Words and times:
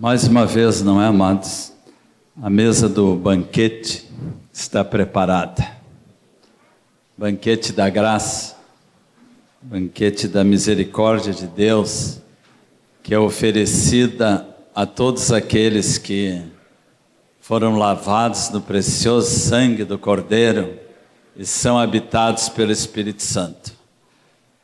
Mais 0.00 0.28
uma 0.28 0.46
vez, 0.46 0.80
não 0.80 1.02
é, 1.02 1.06
amados? 1.06 1.72
A 2.40 2.48
mesa 2.48 2.88
do 2.88 3.16
banquete 3.16 4.08
está 4.52 4.84
preparada. 4.84 5.72
Banquete 7.16 7.72
da 7.72 7.90
graça, 7.90 8.54
banquete 9.60 10.28
da 10.28 10.44
misericórdia 10.44 11.32
de 11.32 11.48
Deus, 11.48 12.20
que 13.02 13.12
é 13.12 13.18
oferecida 13.18 14.46
a 14.72 14.86
todos 14.86 15.32
aqueles 15.32 15.98
que 15.98 16.44
foram 17.40 17.76
lavados 17.76 18.50
no 18.50 18.60
precioso 18.60 19.28
sangue 19.28 19.82
do 19.82 19.98
Cordeiro 19.98 20.78
e 21.36 21.44
são 21.44 21.76
habitados 21.76 22.48
pelo 22.48 22.70
Espírito 22.70 23.24
Santo. 23.24 23.72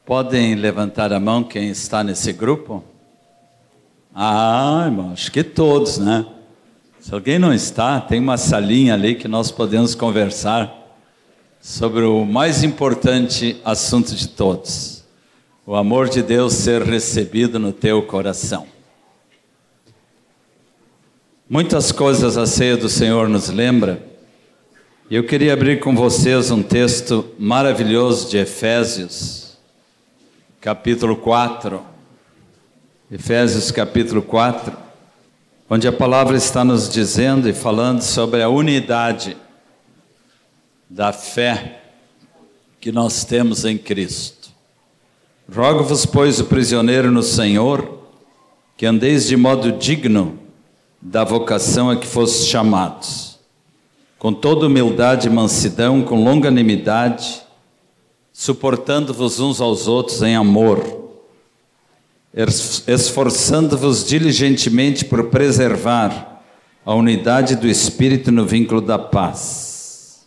Podem 0.07 0.55
levantar 0.55 1.13
a 1.13 1.19
mão 1.19 1.43
quem 1.43 1.71
está 1.71 2.05
nesse 2.05 2.33
grupo? 2.33 2.85
Ah, 4.17 4.85
irmão, 4.85 5.11
acho 5.13 5.33
que 5.33 5.43
todos, 5.43 5.99
né? 5.99 6.25
Se 7.01 7.13
alguém 7.13 7.37
não 7.37 7.53
está, 7.53 8.01
tem 8.01 8.21
uma 8.21 8.37
salinha 8.37 8.95
ali 8.95 9.17
que 9.17 9.27
nós 9.27 9.51
podemos 9.51 9.97
conversar 9.97 10.73
sobre 11.61 12.05
o 12.05 12.25
mais 12.25 12.63
importante 12.63 13.61
assunto 13.65 14.15
de 14.15 14.29
todos: 14.29 15.03
o 15.67 15.75
amor 15.75 16.09
de 16.09 16.23
Deus 16.23 16.53
ser 16.53 16.83
recebido 16.83 17.59
no 17.59 17.73
teu 17.73 18.05
coração. 18.05 18.69
Muitas 21.51 21.91
coisas 21.91 22.37
a 22.37 22.47
ceia 22.47 22.77
do 22.77 22.89
Senhor 22.89 23.29
nos 23.29 23.49
lembra. 23.49 24.01
Eu 25.11 25.25
queria 25.25 25.53
abrir 25.53 25.81
com 25.81 25.95
vocês 25.95 26.53
um 26.53 26.63
texto 26.63 27.29
maravilhoso 27.37 28.31
de 28.31 28.39
Efésios, 28.39 29.59
capítulo 30.61 31.17
4 31.17 31.94
Efésios 33.13 33.71
capítulo 33.71 34.23
4, 34.23 34.75
onde 35.69 35.87
a 35.87 35.93
palavra 35.93 36.39
está 36.39 36.65
nos 36.65 36.89
dizendo 36.89 37.47
e 37.47 37.53
falando 37.53 38.01
sobre 38.01 38.43
a 38.43 38.49
unidade 38.49 39.37
da 40.89 41.13
fé 41.13 41.83
que 42.81 42.91
nós 42.91 43.23
temos 43.23 43.67
em 43.67 43.77
Cristo. 43.77 44.49
Rogo-vos, 45.55 46.07
pois, 46.07 46.41
o 46.41 46.47
prisioneiro 46.47 47.11
no 47.11 47.23
Senhor, 47.23 47.99
que 48.75 48.87
andeis 48.87 49.27
de 49.27 49.37
modo 49.37 49.73
digno 49.73 50.39
da 50.99 51.25
vocação 51.25 51.91
a 51.91 51.97
que 51.97 52.07
fostes 52.07 52.47
chamados, 52.47 53.39
com 54.19 54.33
toda 54.33 54.67
humildade 54.67 55.29
e 55.29 55.31
mansidão, 55.31 56.03
com 56.03 56.25
longanimidade, 56.25 57.43
suportando-vos 58.33 59.41
uns 59.41 59.61
aos 59.61 59.87
outros 59.87 60.23
em 60.23 60.35
amor 60.35 61.04
esforçando-vos 62.87 64.05
diligentemente 64.05 65.05
por 65.05 65.31
preservar 65.31 66.43
a 66.85 66.93
unidade 66.95 67.55
do 67.55 67.69
Espírito 67.69 68.33
no 68.33 68.45
vínculo 68.45 68.81
da 68.81 68.99
paz. 68.99 70.27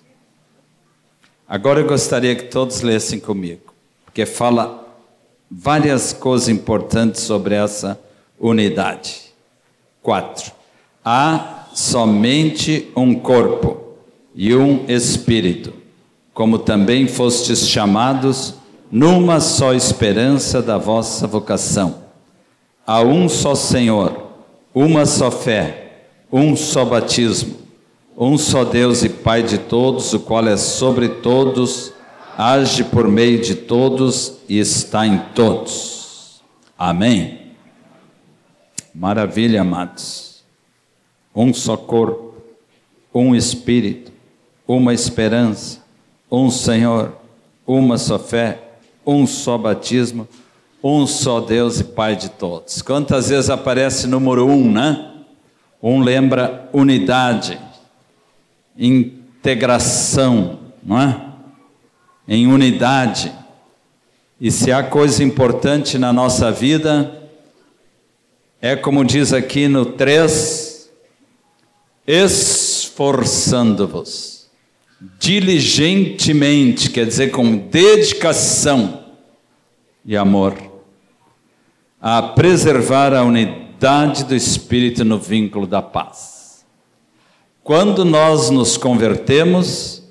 Agora 1.47 1.81
eu 1.81 1.88
gostaria 1.88 2.36
que 2.36 2.45
todos 2.45 2.81
lessem 2.81 3.19
comigo, 3.19 3.73
porque 4.05 4.25
fala 4.25 4.86
várias 5.52 6.14
coisas 6.14 6.49
importantes 6.49 7.22
sobre 7.22 7.55
essa 7.55 7.99
unidade. 8.39 9.21
Quatro. 10.02 10.52
Há 11.03 11.67
somente 11.73 12.89
um 12.95 13.16
corpo 13.16 13.95
e 14.33 14.55
um 14.55 14.86
espírito, 14.88 15.73
como 16.33 16.59
também 16.59 17.08
fostes 17.08 17.67
chamados 17.67 18.55
numa 18.91 19.39
só 19.39 19.73
esperança 19.73 20.61
da 20.61 20.77
vossa 20.77 21.27
vocação. 21.27 22.03
Há 22.85 23.02
um 23.02 23.27
só 23.27 23.53
Senhor, 23.53 24.27
uma 24.73 25.05
só 25.05 25.30
fé, 25.30 26.05
um 26.31 26.55
só 26.55 26.85
batismo, 26.85 27.58
um 28.17 28.38
só 28.38 28.63
Deus 28.63 29.03
e 29.03 29.09
Pai 29.09 29.43
de 29.43 29.58
todos, 29.58 30.13
o 30.13 30.19
qual 30.21 30.47
é 30.47 30.55
sobre 30.55 31.09
todos, 31.09 31.92
age 32.37 32.83
por 32.86 33.08
meio 33.08 33.42
de 33.42 33.55
todos 33.55 34.37
e 34.48 34.58
está 34.58 35.05
em 35.05 35.19
todos. 35.36 36.42
Amém. 36.77 37.52
Maravilha, 38.95 39.61
amados. 39.61 40.43
Um 41.36 41.54
só 41.54 41.75
corpo, 41.75 42.36
um 43.14 43.36
espírito, 43.36 44.11
uma 44.67 44.93
esperança, 44.93 45.83
um 46.31 46.49
Senhor, 46.49 47.14
uma 47.65 47.98
só 47.98 48.17
fé 48.17 48.67
um 49.07 49.25
só 49.25 49.57
batismo, 49.57 50.27
um 50.83 51.07
só 51.07 51.39
Deus 51.39 51.79
e 51.79 51.85
Pai 51.85 52.17
de 52.17 52.27
todos. 52.29 52.81
Quantas 52.81 53.29
vezes 53.29 53.49
aparece 53.49 54.05
número 54.05 54.45
um, 54.45 54.69
né? 54.69 55.13
Um 55.81 56.01
lembra 56.01 56.69
unidade, 56.73 57.57
integração, 58.77 60.59
não 60.83 60.99
é? 60.99 61.21
Em 62.27 62.47
unidade. 62.47 63.31
E 64.39 64.51
se 64.51 64.71
há 64.71 64.83
coisa 64.83 65.23
importante 65.23 65.97
na 65.97 66.11
nossa 66.11 66.51
vida, 66.51 67.23
é 68.61 68.75
como 68.75 69.05
diz 69.05 69.31
aqui 69.31 69.69
no 69.69 69.85
3, 69.85 70.91
esforçando-vos 72.05 74.36
diligentemente, 75.19 76.89
quer 76.89 77.05
dizer, 77.05 77.31
com 77.31 77.58
dedicação 77.58 79.03
e 80.05 80.17
amor, 80.17 80.55
a 82.02 82.21
preservar 82.21 83.13
a 83.13 83.23
unidade 83.23 84.23
do 84.23 84.36
Espírito 84.36 85.05
no 85.05 85.19
vínculo 85.19 85.67
da 85.67 85.81
paz. 85.81 86.65
Quando 87.63 88.05
nós 88.05 88.49
nos 88.49 88.77
convertemos 88.77 90.03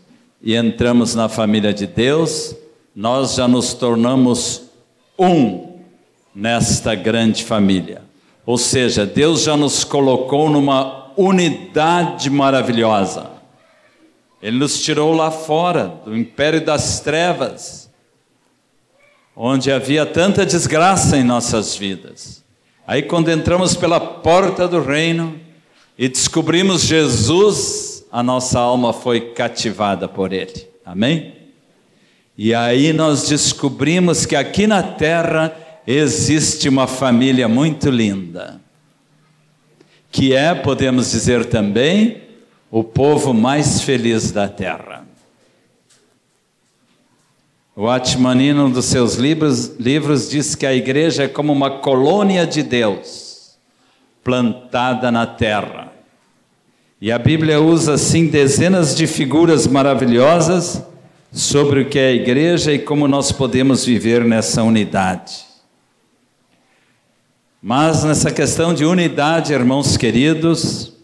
e 0.43 0.55
entramos 0.55 1.15
na 1.15 1.29
família 1.29 1.73
de 1.73 1.87
Deus, 1.87 2.55
nós 2.95 3.35
já 3.35 3.49
nos 3.49 3.75
tornamos 3.75 4.65
um 5.19 5.79
nesta 6.35 6.95
grande 6.95 7.43
família. 7.45 8.03
Ou 8.45 8.59
seja, 8.59 9.07
Deus 9.07 9.43
já 9.43 9.57
nos 9.57 9.83
colocou 9.83 10.51
numa 10.51 11.13
unidade 11.17 12.29
maravilhosa. 12.29 13.36
Ele 14.41 14.59
nos 14.59 14.83
tirou 14.83 15.15
lá 15.15 15.31
fora 15.31 16.01
do 16.05 16.17
império 16.17 16.65
das 16.65 17.01
trevas, 17.01 17.91
onde 19.35 19.71
havia 19.71 20.05
tanta 20.05 20.45
desgraça 20.45 21.17
em 21.17 21.25
nossas 21.25 21.77
vidas. 21.77 22.45
Aí, 22.87 23.03
quando 23.03 23.31
entramos 23.31 23.77
pela 23.77 23.99
porta 23.99 24.69
do 24.69 24.81
reino 24.81 25.41
e 25.99 26.09
descobrimos 26.09 26.83
Jesus, 26.83 28.05
a 28.13 28.23
nossa 28.23 28.61
alma 28.61 28.93
foi 28.93 29.33
cativada 29.33 30.07
por 30.07 30.33
Ele. 30.33 30.69
Amém? 30.85 31.35
E 32.39 32.55
aí 32.55 32.93
nós 32.93 33.29
descobrimos 33.29 34.27
que 34.27 34.37
aqui 34.37 34.67
na 34.67 34.83
terra 34.83 35.57
existe 35.87 36.69
uma 36.69 36.87
família 36.87 37.49
muito 37.49 37.89
linda, 37.89 38.61
que 40.13 40.35
é, 40.35 40.55
podemos 40.55 41.11
dizer 41.11 41.47
também, 41.47 42.26
o 42.71 42.83
povo 42.83 43.33
mais 43.33 43.81
feliz 43.81 44.33
da 44.33 44.49
terra. 44.49 45.07
O 47.75 47.89
Atmani, 47.89 48.55
num 48.55 48.71
dos 48.71 48.87
seus 48.87 49.17
livros, 49.17 49.77
livros, 49.79 50.31
diz 50.31 50.55
que 50.55 50.65
a 50.65 50.75
igreja 50.75 51.25
é 51.25 51.29
como 51.29 51.53
uma 51.53 51.79
colônia 51.79 52.47
de 52.47 52.63
Deus 52.63 53.59
plantada 54.25 55.13
na 55.13 55.27
terra. 55.27 55.93
E 56.99 57.13
a 57.13 57.19
Bíblia 57.19 57.61
usa 57.61 57.93
assim 57.93 58.29
dezenas 58.29 58.97
de 58.97 59.07
figuras 59.07 59.67
maravilhosas 59.67 60.83
sobre 61.31 61.83
o 61.83 61.89
que 61.89 61.99
é 61.99 62.09
a 62.09 62.15
igreja 62.15 62.73
e 62.73 62.79
como 62.79 63.07
nós 63.07 63.31
podemos 63.31 63.85
viver 63.85 64.25
nessa 64.25 64.63
unidade. 64.63 65.45
Mas 67.63 68.05
nessa 68.05 68.31
questão 68.31 68.73
de 68.73 68.87
unidade, 68.87 69.53
irmãos 69.53 69.99
queridos, 69.99 70.96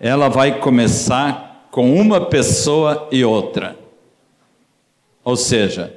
ela 0.00 0.28
vai 0.30 0.58
começar 0.58 1.68
com 1.70 1.94
uma 1.94 2.22
pessoa 2.22 3.06
e 3.12 3.22
outra. 3.22 3.78
Ou 5.22 5.36
seja, 5.36 5.94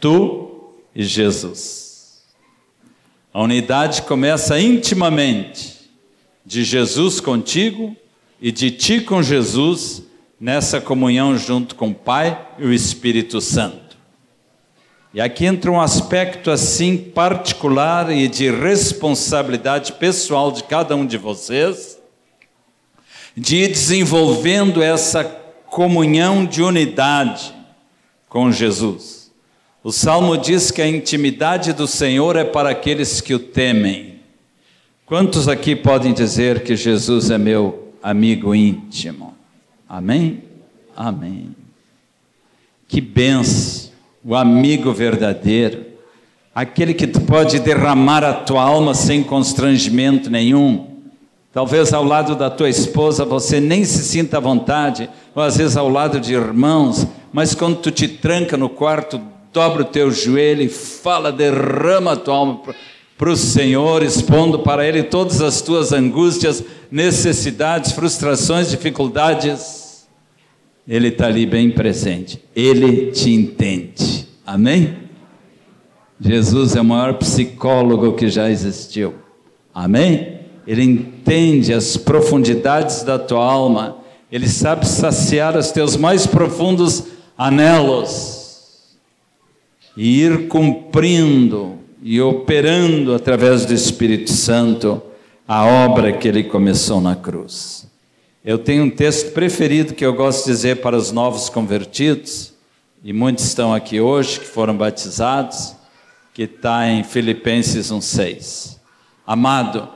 tu 0.00 0.72
e 0.96 1.02
Jesus. 1.02 2.22
A 3.32 3.42
unidade 3.42 4.02
começa 4.02 4.58
intimamente 4.58 5.90
de 6.44 6.64
Jesus 6.64 7.20
contigo 7.20 7.94
e 8.40 8.50
de 8.50 8.70
ti 8.70 9.02
com 9.02 9.22
Jesus 9.22 10.02
nessa 10.40 10.80
comunhão 10.80 11.36
junto 11.36 11.74
com 11.74 11.90
o 11.90 11.94
Pai 11.94 12.48
e 12.58 12.64
o 12.64 12.72
Espírito 12.72 13.40
Santo. 13.40 13.98
E 15.14 15.20
aqui 15.20 15.44
entra 15.44 15.70
um 15.70 15.80
aspecto 15.80 16.50
assim 16.50 16.96
particular 16.96 18.10
e 18.10 18.26
de 18.28 18.50
responsabilidade 18.50 19.92
pessoal 19.92 20.50
de 20.50 20.64
cada 20.64 20.96
um 20.96 21.04
de 21.04 21.18
vocês 21.18 22.01
de 23.36 23.56
ir 23.56 23.68
desenvolvendo 23.68 24.82
essa 24.82 25.24
comunhão 25.66 26.44
de 26.44 26.62
unidade 26.62 27.54
com 28.28 28.52
Jesus. 28.52 29.30
O 29.82 29.90
salmo 29.90 30.36
diz 30.36 30.70
que 30.70 30.82
a 30.82 30.88
intimidade 30.88 31.72
do 31.72 31.86
Senhor 31.86 32.36
é 32.36 32.44
para 32.44 32.70
aqueles 32.70 33.20
que 33.20 33.34
o 33.34 33.38
temem, 33.38 34.12
Quantos 35.12 35.46
aqui 35.46 35.76
podem 35.76 36.14
dizer 36.14 36.62
que 36.62 36.74
Jesus 36.74 37.30
é 37.30 37.36
meu 37.36 37.92
amigo 38.02 38.54
íntimo? 38.54 39.34
Amém? 39.86 40.42
Amém. 40.96 41.54
Que 42.88 42.98
benção, 42.98 43.92
o 44.24 44.34
amigo 44.34 44.90
verdadeiro, 44.90 45.84
aquele 46.54 46.94
que 46.94 47.06
tu 47.06 47.20
pode 47.20 47.60
derramar 47.60 48.24
a 48.24 48.32
tua 48.32 48.62
alma 48.62 48.94
sem 48.94 49.22
constrangimento 49.22 50.30
nenhum. 50.30 50.91
Talvez 51.52 51.92
ao 51.92 52.02
lado 52.02 52.34
da 52.34 52.48
tua 52.48 52.70
esposa 52.70 53.26
você 53.26 53.60
nem 53.60 53.84
se 53.84 54.02
sinta 54.04 54.38
à 54.38 54.40
vontade, 54.40 55.10
ou 55.34 55.42
às 55.42 55.58
vezes 55.58 55.76
ao 55.76 55.88
lado 55.88 56.18
de 56.18 56.32
irmãos, 56.32 57.06
mas 57.30 57.54
quando 57.54 57.76
tu 57.76 57.90
te 57.90 58.08
tranca 58.08 58.56
no 58.56 58.70
quarto, 58.70 59.20
dobra 59.52 59.82
o 59.82 59.86
teu 59.86 60.10
joelho 60.10 60.62
e 60.62 60.68
fala, 60.68 61.30
derrama 61.30 62.12
a 62.12 62.16
tua 62.16 62.34
alma 62.34 62.62
para 63.18 63.30
o 63.30 63.36
Senhor, 63.36 64.02
expondo 64.02 64.60
para 64.60 64.86
Ele 64.86 65.02
todas 65.02 65.42
as 65.42 65.60
tuas 65.60 65.92
angústias, 65.92 66.64
necessidades, 66.90 67.92
frustrações, 67.92 68.70
dificuldades. 68.70 70.08
Ele 70.88 71.08
está 71.08 71.26
ali 71.26 71.44
bem 71.44 71.70
presente, 71.70 72.42
Ele 72.56 73.12
te 73.12 73.30
entende. 73.30 74.26
Amém? 74.44 74.96
Jesus 76.18 76.74
é 76.76 76.80
o 76.80 76.84
maior 76.84 77.14
psicólogo 77.14 78.14
que 78.14 78.28
já 78.28 78.50
existiu. 78.50 79.14
Amém? 79.74 80.41
Ele 80.66 80.82
entende 80.82 81.72
as 81.72 81.96
profundidades 81.96 83.02
da 83.02 83.18
tua 83.18 83.44
alma, 83.44 83.98
ele 84.30 84.48
sabe 84.48 84.86
saciar 84.86 85.56
os 85.56 85.70
teus 85.70 85.96
mais 85.96 86.26
profundos 86.26 87.04
anelos 87.36 88.42
e 89.96 90.22
ir 90.22 90.48
cumprindo 90.48 91.78
e 92.02 92.20
operando 92.20 93.14
através 93.14 93.64
do 93.66 93.74
Espírito 93.74 94.32
Santo 94.32 95.02
a 95.46 95.64
obra 95.66 96.12
que 96.12 96.26
ele 96.26 96.44
começou 96.44 97.00
na 97.00 97.14
cruz. 97.14 97.86
Eu 98.44 98.58
tenho 98.58 98.84
um 98.84 98.90
texto 98.90 99.32
preferido 99.32 99.94
que 99.94 100.04
eu 100.04 100.14
gosto 100.14 100.46
de 100.46 100.52
dizer 100.52 100.80
para 100.80 100.96
os 100.96 101.12
novos 101.12 101.48
convertidos, 101.48 102.52
e 103.04 103.12
muitos 103.12 103.44
estão 103.44 103.72
aqui 103.74 104.00
hoje 104.00 104.40
que 104.40 104.46
foram 104.46 104.76
batizados, 104.76 105.76
que 106.34 106.44
está 106.44 106.88
em 106.88 107.04
Filipenses 107.04 107.92
1,6. 107.92 108.78
Amado, 109.26 109.88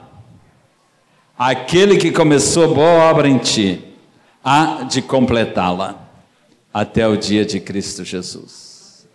aquele 1.38 1.96
que 1.96 2.10
começou 2.10 2.74
boa 2.74 3.10
obra 3.10 3.28
em 3.28 3.38
ti, 3.38 3.84
há 4.42 4.84
de 4.84 5.02
completá-la 5.02 6.08
até 6.72 7.06
o 7.06 7.16
dia 7.16 7.44
de 7.44 7.60
Cristo 7.60 8.04
Jesus. 8.04 9.06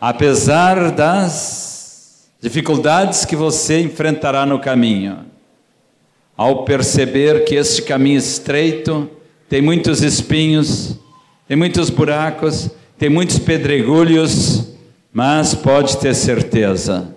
Apesar 0.00 0.90
das 0.90 2.30
dificuldades 2.40 3.24
que 3.24 3.36
você 3.36 3.80
enfrentará 3.80 4.44
no 4.44 4.58
caminho, 4.58 5.26
ao 6.36 6.64
perceber 6.64 7.44
que 7.44 7.54
este 7.54 7.82
caminho 7.82 8.18
estreito 8.18 9.10
tem 9.48 9.60
muitos 9.60 10.02
espinhos, 10.02 10.96
tem 11.46 11.56
muitos 11.56 11.90
buracos, 11.90 12.70
tem 12.98 13.10
muitos 13.10 13.38
pedregulhos, 13.38 14.68
mas 15.12 15.54
pode 15.54 15.98
ter 15.98 16.14
certeza, 16.14 17.14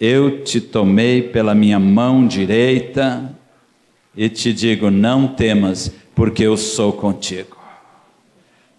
eu 0.00 0.44
te 0.44 0.60
tomei 0.60 1.20
pela 1.20 1.54
minha 1.54 1.78
mão 1.78 2.26
direita 2.26 3.37
e 4.16 4.28
te 4.28 4.52
digo: 4.52 4.90
não 4.90 5.28
temas, 5.28 5.90
porque 6.14 6.42
eu 6.42 6.56
sou 6.56 6.92
contigo. 6.92 7.56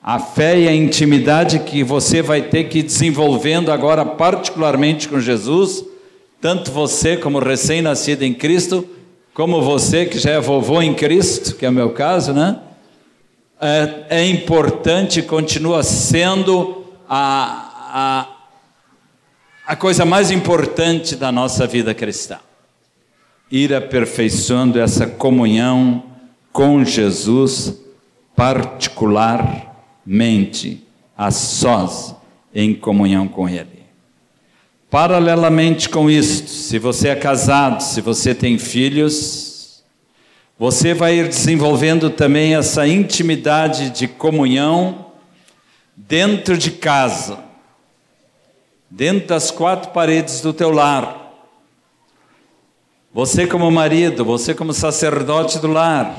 A 0.01 0.17
fé 0.17 0.59
e 0.59 0.67
a 0.67 0.73
intimidade 0.73 1.59
que 1.59 1.83
você 1.83 2.21
vai 2.21 2.41
ter 2.41 2.65
que 2.65 2.79
ir 2.79 2.83
desenvolvendo 2.83 3.71
agora, 3.71 4.05
particularmente 4.05 5.07
com 5.09 5.19
Jesus, 5.19 5.83
tanto 6.41 6.71
você 6.71 7.17
como 7.17 7.39
recém-nascido 7.39 8.23
em 8.23 8.33
Cristo, 8.33 8.87
como 9.33 9.61
você 9.61 10.05
que 10.05 10.17
já 10.17 10.31
é 10.31 10.39
vovô 10.39 10.81
em 10.81 10.93
Cristo, 10.93 11.55
que 11.55 11.65
é 11.65 11.69
o 11.69 11.73
meu 11.73 11.91
caso, 11.91 12.33
né? 12.33 12.59
É, 13.61 14.21
é 14.21 14.25
importante, 14.25 15.21
continua 15.21 15.83
sendo 15.83 16.85
a, 17.07 18.27
a, 19.67 19.73
a 19.73 19.75
coisa 19.75 20.05
mais 20.05 20.31
importante 20.31 21.15
da 21.15 21.31
nossa 21.31 21.67
vida 21.67 21.93
cristã. 21.93 22.39
Ir 23.51 23.73
aperfeiçoando 23.73 24.79
essa 24.79 25.07
comunhão 25.07 26.03
com 26.51 26.83
Jesus 26.83 27.75
particular 28.35 29.69
mente, 30.05 30.87
a 31.17 31.29
sós, 31.29 32.15
em 32.53 32.73
comunhão 32.73 33.27
com 33.27 33.47
Ele. 33.47 33.83
Paralelamente 34.89 35.87
com 35.87 36.09
isto, 36.09 36.49
se 36.49 36.79
você 36.79 37.09
é 37.09 37.15
casado, 37.15 37.81
se 37.81 38.01
você 38.01 38.33
tem 38.33 38.57
filhos, 38.57 39.83
você 40.57 40.93
vai 40.93 41.19
ir 41.19 41.27
desenvolvendo 41.27 42.09
também 42.09 42.55
essa 42.55 42.87
intimidade 42.87 43.91
de 43.91 44.07
comunhão 44.07 45.05
dentro 45.95 46.57
de 46.57 46.71
casa, 46.71 47.39
dentro 48.89 49.27
das 49.27 49.51
quatro 49.51 49.91
paredes 49.91 50.41
do 50.41 50.51
teu 50.51 50.71
lar. 50.71 51.18
Você 53.11 53.47
como 53.47 53.69
marido, 53.71 54.23
você 54.23 54.53
como 54.53 54.71
sacerdote 54.71 55.57
do 55.57 55.67
lar, 55.67 56.15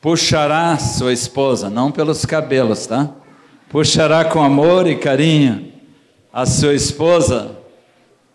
puxará 0.00 0.76
sua 0.76 1.12
esposa, 1.12 1.70
não 1.70 1.92
pelos 1.92 2.24
cabelos, 2.26 2.86
tá? 2.86 3.10
Puxará 3.68 4.24
com 4.24 4.42
amor 4.42 4.88
e 4.88 4.96
carinho 4.96 5.72
a 6.32 6.44
sua 6.44 6.74
esposa 6.74 7.56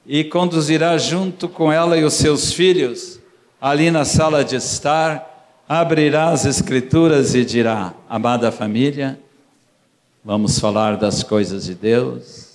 e 0.06 0.24
conduzirá 0.24 0.98
junto 0.98 1.50
com 1.50 1.72
ela 1.72 1.98
e 1.98 2.04
os 2.04 2.14
seus 2.14 2.54
filhos 2.54 3.20
ali 3.62 3.92
na 3.92 4.06
sala 4.06 4.44
de 4.44 4.56
estar, 4.56 5.64
abrirá 5.70 6.30
as 6.30 6.46
escrituras 6.46 7.36
e 7.36 7.46
dirá: 7.46 7.94
Amada 8.10 8.52
família, 8.52 9.20
vamos 10.24 10.60
falar 10.60 10.96
das 10.96 11.24
coisas 11.24 11.66
de 11.66 11.76
Deus. 11.76 12.50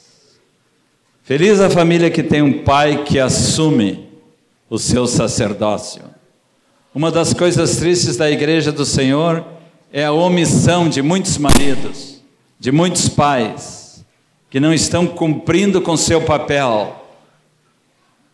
Feliz 1.22 1.60
a 1.60 1.68
família 1.68 2.10
que 2.10 2.22
tem 2.22 2.40
um 2.40 2.64
pai 2.64 3.04
que 3.04 3.20
assume 3.20 4.05
o 4.68 4.78
seu 4.78 5.06
sacerdócio 5.06 6.16
uma 6.96 7.10
das 7.10 7.34
coisas 7.34 7.76
tristes 7.76 8.16
da 8.16 8.30
igreja 8.30 8.72
do 8.72 8.86
Senhor 8.86 9.44
é 9.92 10.06
a 10.06 10.12
omissão 10.12 10.88
de 10.88 11.02
muitos 11.02 11.36
maridos, 11.36 12.22
de 12.58 12.72
muitos 12.72 13.06
pais, 13.06 14.02
que 14.48 14.58
não 14.58 14.72
estão 14.72 15.06
cumprindo 15.06 15.82
com 15.82 15.94
seu 15.94 16.22
papel. 16.22 17.06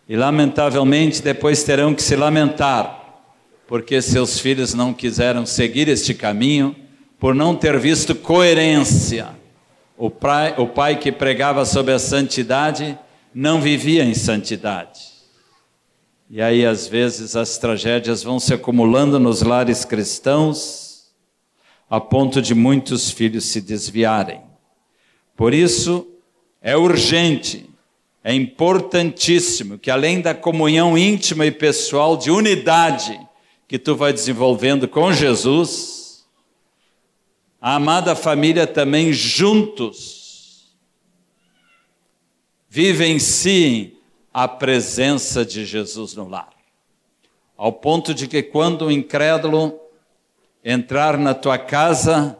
E 0.08 0.14
lamentavelmente 0.14 1.20
depois 1.20 1.64
terão 1.64 1.92
que 1.92 2.04
se 2.04 2.14
lamentar, 2.14 3.24
porque 3.66 4.00
seus 4.00 4.38
filhos 4.38 4.74
não 4.74 4.94
quiseram 4.94 5.44
seguir 5.44 5.88
este 5.88 6.14
caminho, 6.14 6.76
por 7.18 7.34
não 7.34 7.56
ter 7.56 7.76
visto 7.80 8.14
coerência. 8.14 9.30
O 9.98 10.08
pai, 10.08 10.54
o 10.56 10.68
pai 10.68 10.94
que 11.00 11.10
pregava 11.10 11.64
sobre 11.64 11.92
a 11.92 11.98
santidade 11.98 12.96
não 13.34 13.60
vivia 13.60 14.04
em 14.04 14.14
santidade. 14.14 15.11
E 16.34 16.40
aí, 16.40 16.64
às 16.64 16.88
vezes, 16.88 17.36
as 17.36 17.58
tragédias 17.58 18.22
vão 18.22 18.40
se 18.40 18.54
acumulando 18.54 19.20
nos 19.20 19.42
lares 19.42 19.84
cristãos, 19.84 21.12
a 21.90 22.00
ponto 22.00 22.40
de 22.40 22.54
muitos 22.54 23.10
filhos 23.10 23.44
se 23.44 23.60
desviarem. 23.60 24.40
Por 25.36 25.52
isso, 25.52 26.08
é 26.62 26.74
urgente, 26.74 27.68
é 28.24 28.32
importantíssimo 28.32 29.78
que, 29.78 29.90
além 29.90 30.22
da 30.22 30.34
comunhão 30.34 30.96
íntima 30.96 31.44
e 31.44 31.50
pessoal, 31.50 32.16
de 32.16 32.30
unidade 32.30 33.20
que 33.68 33.78
tu 33.78 33.94
vai 33.94 34.10
desenvolvendo 34.10 34.88
com 34.88 35.12
Jesus, 35.12 36.24
a 37.60 37.74
amada 37.74 38.16
família 38.16 38.66
também 38.66 39.12
juntos 39.12 40.72
vivenciem 42.70 43.91
a 44.32 44.48
presença 44.48 45.44
de 45.44 45.64
Jesus 45.64 46.14
no 46.14 46.28
lar. 46.28 46.50
Ao 47.56 47.72
ponto 47.72 48.14
de 48.14 48.26
que 48.26 48.42
quando 48.42 48.86
o 48.86 48.90
incrédulo 48.90 49.78
entrar 50.64 51.18
na 51.18 51.34
tua 51.34 51.58
casa, 51.58 52.38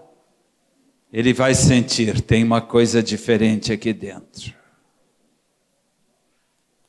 ele 1.13 1.33
vai 1.33 1.55
sentir, 1.55 2.21
tem 2.21 2.43
uma 2.43 2.61
coisa 2.61 3.03
diferente 3.03 3.73
aqui 3.73 3.93
dentro. 3.93 4.55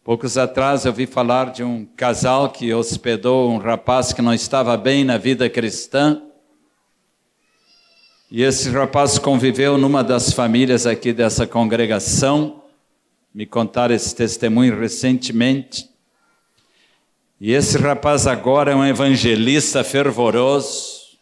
Poucos 0.04 0.38
atrás 0.38 0.86
eu 0.86 0.94
vi 0.94 1.06
falar 1.06 1.52
de 1.52 1.64
um 1.64 1.86
casal 1.86 2.50
que 2.50 2.74
hospedou 2.74 3.50
um 3.52 3.58
rapaz 3.58 4.12
que 4.12 4.22
não 4.22 4.34
estava 4.34 4.76
bem 4.76 5.04
na 5.04 5.18
vida 5.18 5.50
cristã. 5.50 6.22
E 8.30 8.42
esse 8.42 8.70
rapaz 8.70 9.18
conviveu 9.18 9.78
numa 9.78 10.04
das 10.04 10.34
famílias 10.34 10.86
aqui 10.86 11.14
dessa 11.14 11.48
congregação 11.48 12.63
me 13.34 13.46
contaram 13.46 13.96
esse 13.96 14.16
testemunho 14.16 14.80
recentemente. 14.80 15.90
E 17.40 17.52
esse 17.52 17.78
rapaz 17.78 18.28
agora 18.28 18.72
é 18.72 18.76
um 18.76 18.86
evangelista 18.86 19.84
fervoroso, 19.84 21.18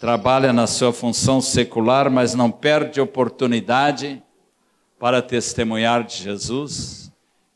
trabalha 0.00 0.52
na 0.52 0.66
sua 0.66 0.92
função 0.92 1.40
secular, 1.40 2.10
mas 2.10 2.34
não 2.34 2.50
perde 2.50 3.00
oportunidade 3.00 4.22
para 4.98 5.22
testemunhar 5.22 6.04
de 6.04 6.16
Jesus. 6.16 7.12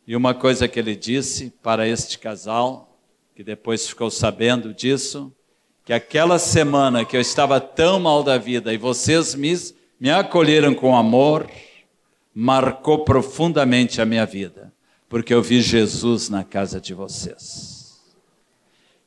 E 0.06 0.14
uma 0.14 0.34
coisa 0.34 0.68
que 0.68 0.78
ele 0.78 0.94
disse 0.94 1.52
para 1.62 1.88
este 1.88 2.18
casal, 2.18 2.98
que 3.34 3.42
depois 3.42 3.88
ficou 3.88 4.10
sabendo 4.10 4.72
disso, 4.72 5.32
que 5.84 5.92
aquela 5.92 6.38
semana 6.38 7.04
que 7.04 7.16
eu 7.16 7.20
estava 7.20 7.60
tão 7.60 7.98
mal 7.98 8.22
da 8.22 8.38
vida 8.38 8.72
e 8.72 8.78
vocês 8.78 9.34
me, 9.34 9.54
me 9.98 10.10
acolheram 10.10 10.74
com 10.74 10.96
amor, 10.96 11.46
marcou 12.34 13.04
profundamente 13.04 14.00
a 14.00 14.04
minha 14.04 14.26
vida, 14.26 14.72
porque 15.08 15.32
eu 15.32 15.40
vi 15.40 15.62
Jesus 15.62 16.28
na 16.28 16.42
casa 16.42 16.80
de 16.80 16.92
vocês. 16.92 18.02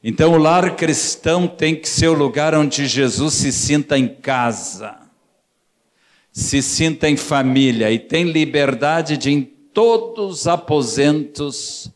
Então, 0.04 0.34
o 0.34 0.38
lar 0.38 0.76
cristão 0.76 1.48
tem 1.48 1.76
que 1.76 1.90
ser 1.90 2.08
o 2.08 2.14
lugar 2.14 2.56
onde 2.56 2.88
Jesus 2.88 3.34
se 3.34 3.52
sinta 3.52 3.98
em 3.98 4.08
casa, 4.08 4.96
se 6.32 6.62
sinta 6.62 7.10
em 7.10 7.18
família 7.18 7.92
e 7.92 8.00
tem 8.00 8.24
liberdade 8.24 9.18
de, 9.18 9.32
em 9.32 9.42
todos 9.42 10.42
os 10.42 10.48
aposentos, 10.48 11.92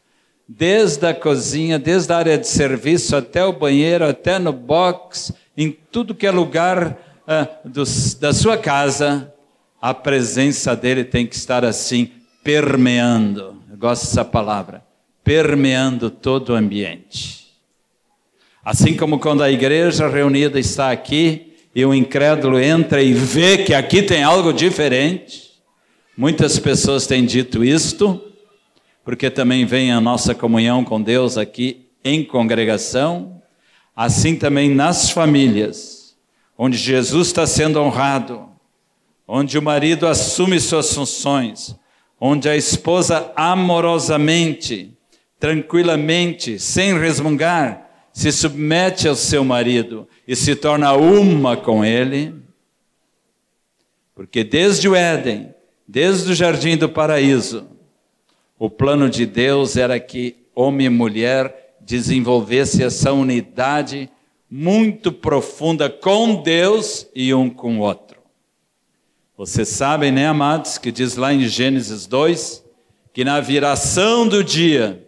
desde 0.47 1.05
a 1.05 1.13
cozinha, 1.13 1.79
desde 1.79 2.11
a 2.11 2.17
área 2.17 2.37
de 2.37 2.47
serviço 2.47 3.15
até 3.15 3.45
o 3.45 3.53
banheiro, 3.53 4.05
até 4.05 4.37
no 4.37 4.51
box, 4.51 5.33
em 5.55 5.71
tudo 5.71 6.15
que 6.15 6.27
é 6.27 6.31
lugar 6.31 6.97
dos, 7.63 8.15
da 8.15 8.33
sua 8.33 8.57
casa, 8.57 9.33
a 9.81 9.95
presença 9.95 10.75
dele 10.75 11.03
tem 11.03 11.25
que 11.25 11.35
estar 11.35 11.65
assim, 11.65 12.11
permeando. 12.43 13.57
Eu 13.69 13.77
gosto 13.77 14.03
dessa 14.03 14.23
palavra, 14.23 14.83
permeando 15.23 16.11
todo 16.11 16.49
o 16.49 16.55
ambiente. 16.55 17.47
Assim 18.63 18.95
como 18.95 19.17
quando 19.17 19.41
a 19.41 19.51
igreja 19.51 20.07
reunida 20.07 20.59
está 20.59 20.91
aqui 20.91 21.55
e 21.73 21.83
o 21.83 21.95
incrédulo 21.95 22.59
entra 22.59 23.01
e 23.01 23.11
vê 23.11 23.57
que 23.57 23.73
aqui 23.73 24.03
tem 24.03 24.21
algo 24.21 24.53
diferente. 24.53 25.49
Muitas 26.15 26.59
pessoas 26.59 27.07
têm 27.07 27.25
dito 27.25 27.63
isto, 27.63 28.21
porque 29.03 29.31
também 29.31 29.65
vem 29.65 29.91
a 29.91 29.99
nossa 29.99 30.35
comunhão 30.35 30.83
com 30.83 31.01
Deus 31.01 31.39
aqui 31.39 31.87
em 32.03 32.23
congregação, 32.23 33.41
assim 33.95 34.35
também 34.35 34.69
nas 34.69 35.09
famílias, 35.09 36.15
onde 36.55 36.77
Jesus 36.77 37.27
está 37.27 37.47
sendo 37.47 37.79
honrado, 37.81 38.50
onde 39.27 39.57
o 39.57 39.61
marido 39.61 40.07
assume 40.07 40.59
suas 40.59 40.93
funções, 40.93 41.75
onde 42.19 42.47
a 42.49 42.55
esposa 42.55 43.31
amorosamente, 43.35 44.95
tranquilamente, 45.39 46.59
sem 46.59 46.97
resmungar, 46.99 47.89
se 48.13 48.31
submete 48.31 49.07
ao 49.07 49.15
seu 49.15 49.43
marido 49.43 50.07
e 50.27 50.35
se 50.35 50.55
torna 50.55 50.93
uma 50.93 51.55
com 51.55 51.83
ele. 51.83 52.35
Porque 54.13 54.43
desde 54.43 54.87
o 54.87 54.95
Éden, 54.95 55.53
desde 55.87 56.31
o 56.31 56.35
jardim 56.35 56.77
do 56.77 56.89
paraíso, 56.89 57.67
o 58.59 58.69
plano 58.69 59.09
de 59.09 59.25
Deus 59.25 59.75
era 59.77 59.99
que 59.99 60.35
homem 60.53 60.87
e 60.87 60.89
mulher 60.89 61.75
desenvolvessem 61.79 62.85
essa 62.85 63.11
unidade 63.11 64.09
muito 64.49 65.11
profunda 65.11 65.89
com 65.89 66.41
Deus 66.41 67.07
e 67.15 67.33
um 67.33 67.49
com 67.49 67.79
o 67.79 67.81
outro. 67.81 68.10
Vocês 69.41 69.69
sabem, 69.69 70.11
né, 70.11 70.27
amados, 70.27 70.77
que 70.77 70.91
diz 70.91 71.15
lá 71.15 71.33
em 71.33 71.47
Gênesis 71.47 72.05
2 72.05 72.63
que 73.11 73.25
na 73.25 73.41
viração 73.41 74.27
do 74.27 74.43
dia, 74.43 75.03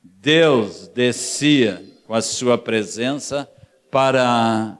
Deus 0.00 0.86
descia 0.94 1.82
com 2.06 2.14
a 2.14 2.22
sua 2.22 2.56
presença 2.56 3.50
para 3.90 4.78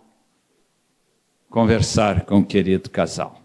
conversar 1.51 2.25
com 2.25 2.39
o 2.39 2.45
querido 2.45 2.89
casal. 2.89 3.43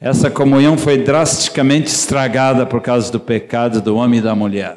Essa 0.00 0.28
comunhão 0.28 0.76
foi 0.76 0.98
drasticamente 0.98 1.86
estragada 1.86 2.66
por 2.66 2.82
causa 2.82 3.12
do 3.12 3.20
pecado 3.20 3.80
do 3.80 3.94
homem 3.94 4.18
e 4.18 4.22
da 4.24 4.34
mulher, 4.34 4.76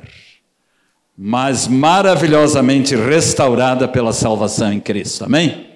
mas 1.18 1.68
maravilhosamente 1.68 2.96
restaurada 2.96 3.88
pela 3.88 4.14
salvação 4.14 4.72
em 4.72 4.80
Cristo. 4.80 5.26
Amém? 5.26 5.73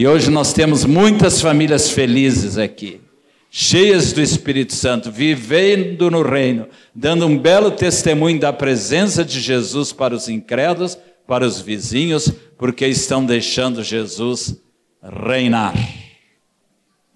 E 0.00 0.06
hoje 0.06 0.30
nós 0.30 0.54
temos 0.54 0.86
muitas 0.86 1.42
famílias 1.42 1.90
felizes 1.90 2.56
aqui, 2.56 3.02
cheias 3.50 4.14
do 4.14 4.22
Espírito 4.22 4.74
Santo, 4.74 5.12
vivendo 5.12 6.10
no 6.10 6.22
reino, 6.22 6.68
dando 6.94 7.26
um 7.26 7.36
belo 7.36 7.70
testemunho 7.70 8.40
da 8.40 8.50
presença 8.50 9.22
de 9.22 9.38
Jesus 9.38 9.92
para 9.92 10.14
os 10.14 10.26
incrédulos, 10.26 10.96
para 11.26 11.44
os 11.44 11.60
vizinhos, 11.60 12.32
porque 12.56 12.86
estão 12.86 13.26
deixando 13.26 13.84
Jesus 13.84 14.56
reinar. 15.02 15.74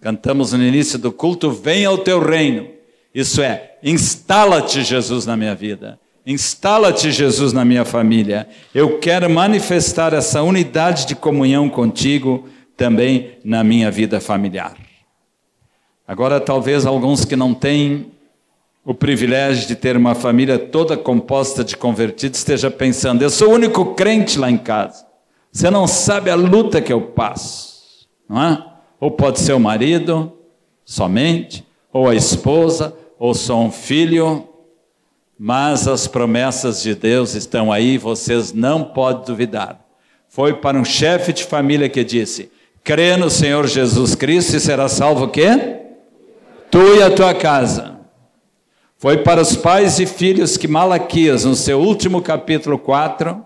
Cantamos 0.02 0.52
no 0.52 0.62
início 0.62 0.98
do 0.98 1.10
culto: 1.10 1.50
Venha 1.50 1.88
ao 1.88 1.96
teu 1.96 2.22
reino. 2.22 2.68
Isso 3.14 3.40
é, 3.40 3.78
instala-te, 3.82 4.84
Jesus, 4.84 5.24
na 5.24 5.38
minha 5.38 5.54
vida. 5.54 5.98
Instala-te, 6.26 7.10
Jesus, 7.10 7.54
na 7.54 7.64
minha 7.64 7.86
família. 7.86 8.46
Eu 8.74 8.98
quero 8.98 9.30
manifestar 9.30 10.12
essa 10.12 10.42
unidade 10.42 11.06
de 11.06 11.14
comunhão 11.14 11.70
contigo 11.70 12.46
também 12.76 13.38
na 13.44 13.62
minha 13.62 13.90
vida 13.90 14.20
familiar. 14.20 14.76
Agora, 16.06 16.40
talvez 16.40 16.84
alguns 16.84 17.24
que 17.24 17.36
não 17.36 17.54
têm 17.54 18.12
o 18.84 18.92
privilégio 18.92 19.66
de 19.66 19.74
ter 19.74 19.96
uma 19.96 20.14
família 20.14 20.58
toda 20.58 20.96
composta 20.96 21.64
de 21.64 21.76
convertidos 21.76 22.38
esteja 22.38 22.70
pensando: 22.70 23.22
eu 23.22 23.30
sou 23.30 23.48
o 23.48 23.54
único 23.54 23.94
crente 23.94 24.38
lá 24.38 24.50
em 24.50 24.58
casa. 24.58 25.06
Você 25.50 25.70
não 25.70 25.86
sabe 25.86 26.30
a 26.30 26.34
luta 26.34 26.82
que 26.82 26.92
eu 26.92 27.00
passo, 27.00 28.06
não 28.28 28.42
é? 28.42 28.66
Ou 29.00 29.10
pode 29.10 29.40
ser 29.40 29.52
o 29.52 29.60
marido 29.60 30.32
somente, 30.84 31.64
ou 31.92 32.08
a 32.08 32.14
esposa, 32.14 32.94
ou 33.18 33.32
só 33.34 33.58
um 33.60 33.70
filho, 33.70 34.48
mas 35.38 35.88
as 35.88 36.06
promessas 36.06 36.82
de 36.82 36.94
Deus 36.94 37.34
estão 37.34 37.72
aí, 37.72 37.96
vocês 37.96 38.52
não 38.52 38.84
podem 38.84 39.24
duvidar. 39.24 39.80
Foi 40.28 40.54
para 40.54 40.78
um 40.78 40.84
chefe 40.84 41.32
de 41.32 41.44
família 41.44 41.88
que 41.88 42.04
disse: 42.04 42.50
crê 42.84 43.16
no 43.16 43.30
Senhor 43.30 43.66
Jesus 43.66 44.14
Cristo 44.14 44.54
e 44.54 44.60
será 44.60 44.88
salvo 44.90 45.24
o 45.24 45.28
quê? 45.28 45.48
Tu 46.70 46.96
e 46.96 47.02
a 47.02 47.10
tua 47.10 47.32
casa. 47.32 47.98
Foi 48.98 49.16
para 49.18 49.40
os 49.40 49.56
pais 49.56 49.98
e 49.98 50.06
filhos 50.06 50.58
que 50.58 50.68
Malaquias, 50.68 51.44
no 51.46 51.54
seu 51.54 51.80
último 51.80 52.20
capítulo 52.20 52.78
4, 52.78 53.44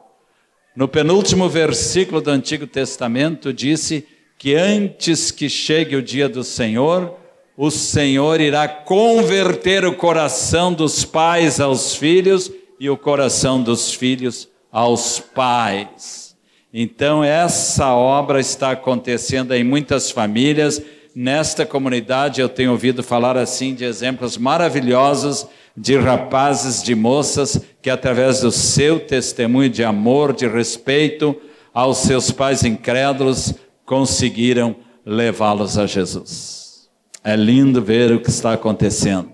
no 0.75 0.89
penúltimo 0.89 1.49
versículo 1.49 2.21
do 2.21 2.31
Antigo 2.31 2.67
Testamento, 2.67 3.53
disse 3.53 4.05
que 4.37 4.55
antes 4.55 5.31
que 5.31 5.49
chegue 5.49 5.95
o 5.95 6.03
dia 6.03 6.29
do 6.29 6.43
Senhor, 6.43 7.15
o 7.57 7.71
Senhor 7.71 8.41
irá 8.41 8.69
converter 8.69 9.85
o 9.85 9.95
coração 9.95 10.73
dos 10.73 11.05
pais 11.05 11.61
aos 11.61 11.95
filhos 11.95 12.51
e 12.79 12.91
o 12.91 12.97
coração 12.97 13.63
dos 13.63 13.93
filhos 13.93 14.49
aos 14.71 15.21
pais. 15.21 16.28
Então, 16.73 17.25
essa 17.25 17.95
obra 17.95 18.41
está 18.41 18.73
acontecendo 18.73 19.55
em 19.55 19.65
muitas 19.65 20.11
famílias. 20.11 20.83
Nesta 21.15 21.65
comunidade, 21.65 22.41
eu 22.41 22.49
tenho 22.49 22.73
ouvido 22.73 23.03
falar 23.03 23.37
assim 23.37 23.75
de 23.75 23.85
exemplos 23.85 24.37
maravilhosos 24.37 25.47
de 25.81 25.97
rapazes, 25.97 26.83
de 26.83 26.95
moças 26.95 27.61
que, 27.81 27.89
através 27.89 28.41
do 28.41 28.51
seu 28.51 29.01
testemunho 29.01 29.71
de 29.71 29.85
amor, 29.85 30.33
de 30.33 30.47
respeito 30.47 31.37
aos 31.73 31.99
seus 31.99 32.31
pais 32.31 32.65
incrédulos, 32.65 33.55
conseguiram 33.87 34.77
levá-los 35.07 35.79
a 35.79 35.87
Jesus. 35.87 36.89
É 37.23 37.37
lindo 37.37 37.81
ver 37.81 38.13
o 38.13 38.21
que 38.21 38.29
está 38.29 38.53
acontecendo. 38.53 39.31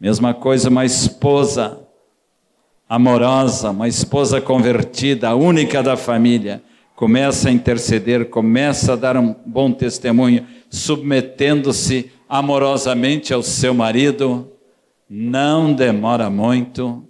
Mesma 0.00 0.32
coisa, 0.32 0.70
uma 0.70 0.84
esposa 0.84 1.79
amorosa, 2.90 3.70
uma 3.70 3.86
esposa 3.86 4.40
convertida, 4.40 5.28
a 5.28 5.34
única 5.36 5.80
da 5.80 5.96
família, 5.96 6.60
começa 6.96 7.48
a 7.48 7.52
interceder, 7.52 8.28
começa 8.28 8.94
a 8.94 8.96
dar 8.96 9.16
um 9.16 9.32
bom 9.46 9.70
testemunho, 9.70 10.44
submetendo-se 10.68 12.10
amorosamente 12.28 13.32
ao 13.32 13.44
seu 13.44 13.72
marido, 13.72 14.50
não 15.08 15.72
demora 15.72 16.28
muito, 16.28 17.04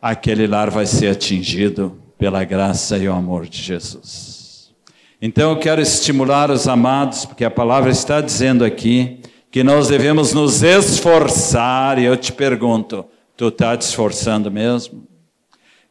aquele 0.00 0.46
lar 0.46 0.70
vai 0.70 0.86
ser 0.86 1.08
atingido 1.08 1.98
pela 2.16 2.44
graça 2.44 2.96
e 2.98 3.08
o 3.08 3.12
amor 3.12 3.48
de 3.48 3.60
Jesus. 3.60 4.72
Então 5.20 5.50
eu 5.50 5.58
quero 5.58 5.80
estimular 5.80 6.48
os 6.48 6.68
amados, 6.68 7.24
porque 7.24 7.44
a 7.44 7.50
palavra 7.50 7.90
está 7.90 8.20
dizendo 8.20 8.64
aqui 8.64 9.18
que 9.50 9.64
nós 9.64 9.88
devemos 9.88 10.32
nos 10.32 10.62
esforçar, 10.62 11.98
e 11.98 12.04
eu 12.04 12.16
te 12.16 12.32
pergunto, 12.32 13.04
Tu 13.42 13.48
está 13.48 13.76
te 13.76 13.82
esforçando 13.82 14.52
mesmo? 14.52 15.04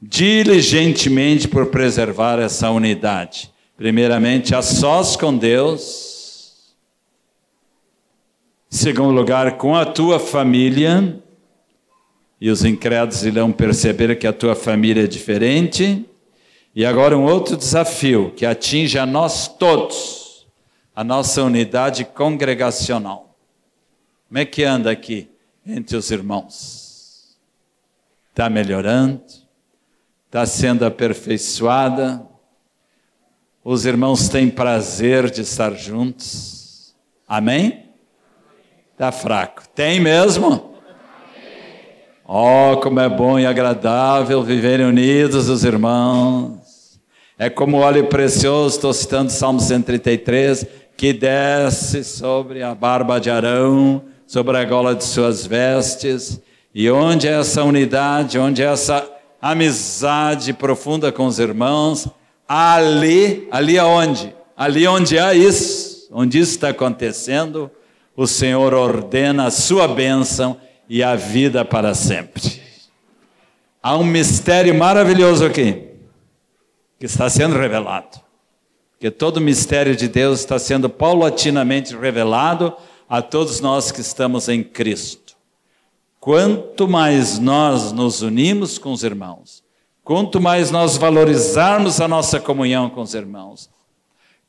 Diligentemente 0.02 1.50
por 1.50 1.66
preservar 1.66 2.40
essa 2.40 2.70
unidade. 2.70 3.52
Primeiramente, 3.76 4.56
a 4.56 4.62
sós 4.62 5.18
com 5.18 5.36
Deus. 5.36 6.74
Em 8.72 8.78
segundo 8.78 9.12
lugar, 9.12 9.58
com 9.58 9.76
a 9.76 9.86
tua 9.86 10.18
família. 10.18 11.22
E 12.40 12.50
os 12.50 12.64
incrédulos 12.64 13.26
irão 13.26 13.52
perceber 13.52 14.16
que 14.16 14.26
a 14.26 14.32
tua 14.32 14.56
família 14.56 15.04
é 15.04 15.08
diferente. 15.08 16.06
E 16.74 16.86
agora 16.86 17.18
um 17.18 17.26
outro 17.26 17.58
desafio 17.58 18.32
que 18.34 18.46
atinge 18.46 18.98
a 18.98 19.06
nós 19.06 19.50
todos, 19.50 20.48
a 20.96 21.04
nossa 21.04 21.44
unidade 21.44 22.06
congregacional. 22.06 23.38
Como 24.30 24.40
é 24.40 24.46
que 24.46 24.64
anda 24.64 24.90
aqui? 24.90 25.28
entre 25.66 25.96
os 25.96 26.12
irmãos. 26.12 26.91
Está 28.32 28.50
melhorando, 28.50 29.22
está 30.26 30.46
sendo 30.46 30.86
aperfeiçoada, 30.86 32.26
os 33.64 33.86
irmãos 33.86 34.28
têm 34.28 34.50
prazer 34.50 35.30
de 35.30 35.42
estar 35.42 35.74
juntos. 35.74 36.96
Amém? 37.28 37.86
Está 38.94 39.12
fraco. 39.12 39.64
Tem 39.76 40.00
mesmo? 40.00 40.76
Oh, 42.26 42.78
como 42.82 43.00
é 43.00 43.10
bom 43.10 43.38
e 43.38 43.46
agradável 43.46 44.42
viverem 44.42 44.86
unidos 44.86 45.50
os 45.50 45.64
irmãos. 45.64 47.00
É 47.38 47.50
como 47.50 47.78
óleo 47.78 48.08
precioso, 48.08 48.76
estou 48.76 48.94
citando 48.94 49.32
Salmo 49.32 49.60
133, 49.60 50.66
que 50.96 51.12
desce 51.12 52.04
sobre 52.04 52.64
a 52.64 52.74
barba 52.74 53.20
de 53.20 53.30
Arão, 53.30 54.04
sobre 54.26 54.58
a 54.58 54.64
gola 54.64 54.96
de 54.96 55.04
suas 55.04 55.46
vestes. 55.46 56.42
E 56.74 56.90
onde 56.90 57.28
é 57.28 57.40
essa 57.40 57.64
unidade, 57.64 58.40
onde 58.40 58.62
é 58.62 58.66
essa 58.66 59.08
amizade 59.42 60.54
profunda 60.54 61.12
com 61.12 61.26
os 61.26 61.40
irmãos, 61.40 62.08
ali, 62.48 63.48
ali 63.52 63.78
aonde? 63.78 64.34
Ali 64.56 64.88
onde 64.88 65.18
há 65.18 65.34
isso, 65.34 66.08
onde 66.12 66.40
isso 66.40 66.52
está 66.52 66.70
acontecendo, 66.70 67.70
o 68.16 68.28
Senhor 68.28 68.74
ordena 68.74 69.46
a 69.46 69.52
sua 69.52 69.88
bênção 69.88 70.58
e 70.88 71.02
a 71.02 71.16
vida 71.16 71.66
para 71.66 71.94
sempre. 71.94 72.62
Há 73.82 73.98
um 73.98 74.04
mistério 74.04 74.76
maravilhoso 74.76 75.46
aqui, 75.46 75.88
que 77.00 77.06
está 77.06 77.30
sendo 77.30 77.58
revelado. 77.58 78.20
Que 79.00 79.10
todo 79.10 79.38
o 79.38 79.42
mistério 79.42 79.96
de 79.96 80.08
Deus 80.08 80.42
está 80.42 80.60
sendo 80.60 80.88
paulatinamente 80.88 81.96
revelado 81.96 82.76
a 83.10 83.22
todos 83.22 83.60
nós 83.60 83.92
que 83.92 84.02
estamos 84.02 84.48
em 84.48 84.64
Cristo. 84.64 85.31
Quanto 86.22 86.88
mais 86.88 87.40
nós 87.40 87.92
nos 87.92 88.22
unimos 88.22 88.78
com 88.78 88.92
os 88.92 89.04
irmãos, 89.04 89.64
quanto 90.04 90.40
mais 90.40 90.70
nós 90.70 90.96
valorizarmos 90.96 92.00
a 92.00 92.08
nossa 92.08 92.40
comunhão 92.40 92.92
com 92.92 93.02
os 93.02 93.16
irmãos, 93.16 93.72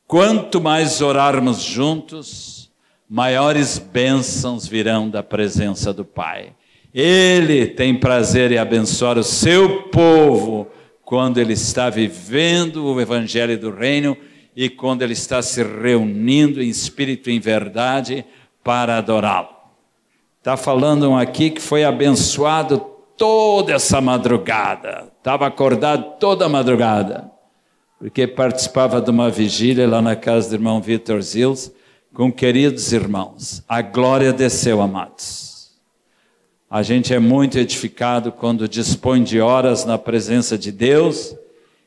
quanto 0.05 0.61
mais 0.61 1.01
orarmos 1.01 1.63
juntos, 1.63 2.71
maiores 3.09 3.79
bênçãos 3.79 4.67
virão 4.67 5.09
da 5.09 5.23
presença 5.23 5.91
do 5.91 6.05
Pai. 6.05 6.53
Ele 6.93 7.65
tem 7.65 7.99
prazer 7.99 8.51
em 8.51 8.59
abençoar 8.59 9.17
o 9.17 9.23
seu 9.23 9.85
povo 9.89 10.67
quando 11.03 11.39
ele 11.39 11.53
está 11.53 11.89
vivendo 11.89 12.85
o 12.85 13.01
evangelho 13.01 13.57
do 13.57 13.71
reino 13.71 14.15
e 14.55 14.69
quando 14.69 15.01
ele 15.01 15.13
está 15.13 15.41
se 15.41 15.63
reunindo 15.63 16.61
em 16.61 16.69
espírito 16.69 17.31
e 17.31 17.33
em 17.33 17.39
verdade 17.39 18.23
para 18.63 18.99
adorá-lo. 18.99 19.62
Está 20.43 20.57
falando 20.57 21.15
aqui 21.15 21.51
que 21.51 21.61
foi 21.61 21.85
abençoado 21.85 22.77
toda 23.15 23.71
essa 23.71 24.01
madrugada, 24.01 25.09
estava 25.17 25.47
acordado 25.47 26.17
toda 26.19 26.47
a 26.47 26.49
madrugada, 26.49 27.31
porque 27.97 28.27
participava 28.27 28.99
de 28.99 29.09
uma 29.09 29.29
vigília 29.29 29.87
lá 29.87 30.01
na 30.01 30.17
casa 30.17 30.49
do 30.49 30.55
irmão 30.55 30.81
Vitor 30.81 31.21
Zils 31.21 31.71
com 32.13 32.29
queridos 32.29 32.91
irmãos. 32.91 33.63
A 33.69 33.81
glória 33.81 34.33
desceu, 34.33 34.81
amados. 34.81 35.71
A 36.69 36.83
gente 36.83 37.13
é 37.13 37.19
muito 37.19 37.57
edificado 37.57 38.29
quando 38.29 38.67
dispõe 38.67 39.23
de 39.23 39.39
horas 39.39 39.85
na 39.85 39.97
presença 39.97 40.57
de 40.57 40.73
Deus 40.73 41.33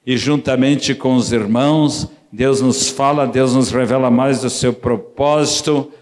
e 0.07 0.17
juntamente 0.17 0.95
com 0.95 1.15
os 1.15 1.31
irmãos, 1.31 2.09
Deus 2.33 2.63
nos 2.63 2.89
fala, 2.89 3.27
Deus 3.27 3.55
nos 3.55 3.71
revela 3.71 4.11
mais 4.11 4.41
do 4.41 4.49
seu 4.49 4.73
propósito, 4.73 5.93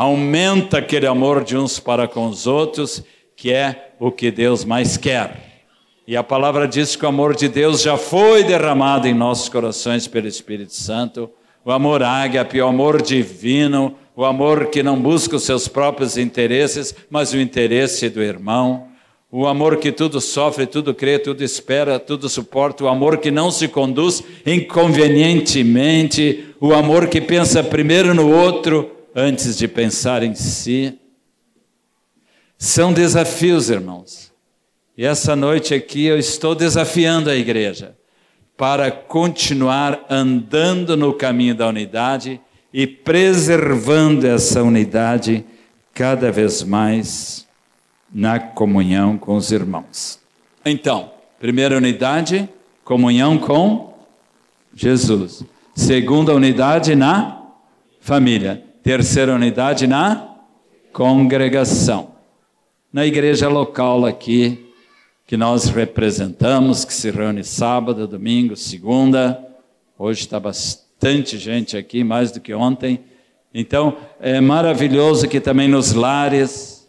aumenta 0.00 0.78
aquele 0.78 1.06
amor 1.06 1.44
de 1.44 1.58
uns 1.58 1.78
para 1.78 2.08
com 2.08 2.26
os 2.26 2.46
outros, 2.46 3.04
que 3.36 3.52
é 3.52 3.90
o 4.00 4.10
que 4.10 4.30
Deus 4.30 4.64
mais 4.64 4.96
quer. 4.96 5.66
E 6.08 6.16
a 6.16 6.22
palavra 6.22 6.66
diz 6.66 6.96
que 6.96 7.04
o 7.04 7.08
amor 7.08 7.36
de 7.36 7.50
Deus 7.50 7.82
já 7.82 7.98
foi 7.98 8.42
derramado 8.42 9.06
em 9.06 9.12
nossos 9.12 9.50
corações 9.50 10.06
pelo 10.06 10.26
Espírito 10.26 10.72
Santo. 10.72 11.28
O 11.62 11.70
amor 11.70 12.02
ágape, 12.02 12.62
o 12.62 12.66
amor 12.66 13.02
divino, 13.02 13.94
o 14.16 14.24
amor 14.24 14.68
que 14.68 14.82
não 14.82 14.98
busca 14.98 15.36
os 15.36 15.42
seus 15.42 15.68
próprios 15.68 16.16
interesses, 16.16 16.94
mas 17.10 17.34
o 17.34 17.38
interesse 17.38 18.08
do 18.08 18.22
irmão, 18.22 18.86
o 19.30 19.46
amor 19.46 19.76
que 19.76 19.92
tudo 19.92 20.18
sofre, 20.18 20.64
tudo 20.64 20.94
crê, 20.94 21.18
tudo 21.18 21.44
espera, 21.44 21.98
tudo 21.98 22.26
suporta, 22.26 22.84
o 22.84 22.88
amor 22.88 23.18
que 23.18 23.30
não 23.30 23.50
se 23.50 23.68
conduz 23.68 24.24
inconvenientemente, 24.46 26.54
o 26.58 26.72
amor 26.72 27.08
que 27.08 27.20
pensa 27.20 27.62
primeiro 27.62 28.14
no 28.14 28.34
outro 28.34 28.96
antes 29.14 29.56
de 29.56 29.66
pensar 29.66 30.22
em 30.22 30.34
si. 30.34 30.98
São 32.58 32.92
desafios, 32.92 33.70
irmãos. 33.70 34.32
E 34.96 35.04
essa 35.04 35.34
noite 35.34 35.72
aqui 35.72 36.04
eu 36.04 36.18
estou 36.18 36.54
desafiando 36.54 37.30
a 37.30 37.34
igreja 37.34 37.96
para 38.56 38.90
continuar 38.90 40.04
andando 40.10 40.96
no 40.96 41.14
caminho 41.14 41.54
da 41.54 41.66
unidade 41.66 42.38
e 42.72 42.86
preservando 42.86 44.26
essa 44.26 44.62
unidade 44.62 45.44
cada 45.94 46.30
vez 46.30 46.62
mais 46.62 47.48
na 48.12 48.38
comunhão 48.38 49.16
com 49.16 49.36
os 49.36 49.50
irmãos. 49.50 50.20
Então, 50.64 51.10
primeira 51.38 51.76
unidade, 51.76 52.48
comunhão 52.84 53.38
com 53.38 53.94
Jesus. 54.74 55.42
Segunda 55.74 56.34
unidade 56.34 56.94
na 56.94 57.42
família. 58.00 58.69
Terceira 58.82 59.34
unidade 59.34 59.86
na 59.86 60.36
congregação. 60.90 62.12
Na 62.90 63.04
igreja 63.04 63.46
local 63.46 64.06
aqui, 64.06 64.72
que 65.26 65.36
nós 65.36 65.66
representamos, 65.66 66.82
que 66.86 66.94
se 66.94 67.10
reúne 67.10 67.44
sábado, 67.44 68.08
domingo, 68.08 68.56
segunda. 68.56 69.38
Hoje 69.98 70.20
está 70.20 70.40
bastante 70.40 71.36
gente 71.36 71.76
aqui, 71.76 72.02
mais 72.02 72.32
do 72.32 72.40
que 72.40 72.54
ontem. 72.54 73.00
Então, 73.52 73.98
é 74.18 74.40
maravilhoso 74.40 75.28
que 75.28 75.40
também 75.40 75.68
nos 75.68 75.92
lares, 75.92 76.88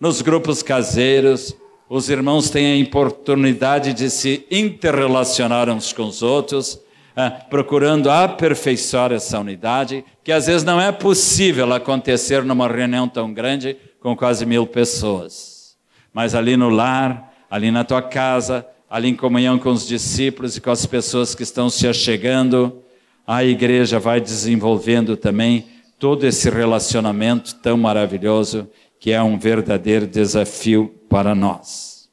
nos 0.00 0.20
grupos 0.20 0.60
caseiros, 0.60 1.54
os 1.88 2.10
irmãos 2.10 2.50
têm 2.50 2.82
a 2.82 2.84
oportunidade 2.84 3.94
de 3.94 4.10
se 4.10 4.44
interrelacionar 4.50 5.70
uns 5.70 5.92
com 5.92 6.02
os 6.02 6.20
outros, 6.20 6.80
é, 7.18 7.30
procurando 7.30 8.08
aperfeiçoar 8.12 9.10
essa 9.10 9.40
unidade, 9.40 10.04
que 10.22 10.30
às 10.30 10.46
vezes 10.46 10.62
não 10.62 10.80
é 10.80 10.92
possível 10.92 11.72
acontecer 11.72 12.44
numa 12.44 12.68
reunião 12.68 13.08
tão 13.08 13.34
grande 13.34 13.76
com 13.98 14.16
quase 14.16 14.46
mil 14.46 14.64
pessoas. 14.68 15.76
Mas 16.12 16.32
ali 16.32 16.56
no 16.56 16.68
lar, 16.68 17.34
ali 17.50 17.72
na 17.72 17.82
tua 17.82 18.00
casa, 18.00 18.64
ali 18.88 19.08
em 19.08 19.16
comunhão 19.16 19.58
com 19.58 19.70
os 19.70 19.84
discípulos 19.84 20.56
e 20.56 20.60
com 20.60 20.70
as 20.70 20.86
pessoas 20.86 21.34
que 21.34 21.42
estão 21.42 21.68
se 21.68 21.88
achegando. 21.88 22.84
A 23.26 23.42
igreja 23.42 23.98
vai 23.98 24.20
desenvolvendo 24.20 25.16
também 25.16 25.66
todo 25.98 26.22
esse 26.22 26.48
relacionamento 26.48 27.56
tão 27.56 27.76
maravilhoso 27.76 28.68
que 29.00 29.10
é 29.10 29.20
um 29.20 29.36
verdadeiro 29.36 30.06
desafio 30.06 30.94
para 31.10 31.34
nós. 31.34 32.08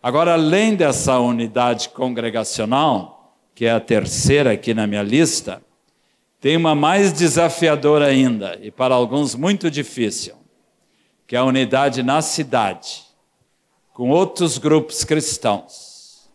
Agora, 0.00 0.34
além 0.34 0.76
dessa 0.76 1.18
unidade 1.18 1.88
congregacional, 1.88 3.21
que 3.54 3.64
é 3.64 3.70
a 3.70 3.80
terceira 3.80 4.52
aqui 4.52 4.74
na 4.74 4.86
minha 4.86 5.02
lista, 5.02 5.62
tem 6.40 6.56
uma 6.56 6.74
mais 6.74 7.12
desafiadora 7.12 8.06
ainda, 8.06 8.58
e 8.60 8.70
para 8.70 8.94
alguns 8.94 9.34
muito 9.34 9.70
difícil, 9.70 10.34
que 11.26 11.36
é 11.36 11.38
a 11.38 11.44
unidade 11.44 12.02
na 12.02 12.20
cidade 12.20 13.12
com 13.92 14.08
outros 14.08 14.58
grupos 14.58 15.04
cristãos. 15.04 16.30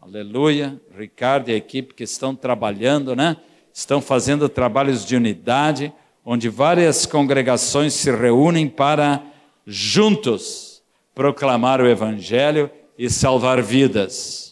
Aleluia, 0.00 0.80
Ricardo 0.96 1.48
e 1.48 1.54
a 1.54 1.56
equipe 1.56 1.94
que 1.94 2.02
estão 2.02 2.34
trabalhando, 2.34 3.14
né? 3.14 3.36
Estão 3.72 4.00
fazendo 4.00 4.48
trabalhos 4.48 5.06
de 5.06 5.16
unidade, 5.16 5.92
onde 6.24 6.48
várias 6.48 7.06
congregações 7.06 7.94
se 7.94 8.10
reúnem 8.10 8.68
para 8.68 9.22
juntos 9.64 10.82
proclamar 11.14 11.80
o 11.80 11.86
evangelho 11.86 12.70
e 12.98 13.08
salvar 13.08 13.62
vidas. 13.62 14.51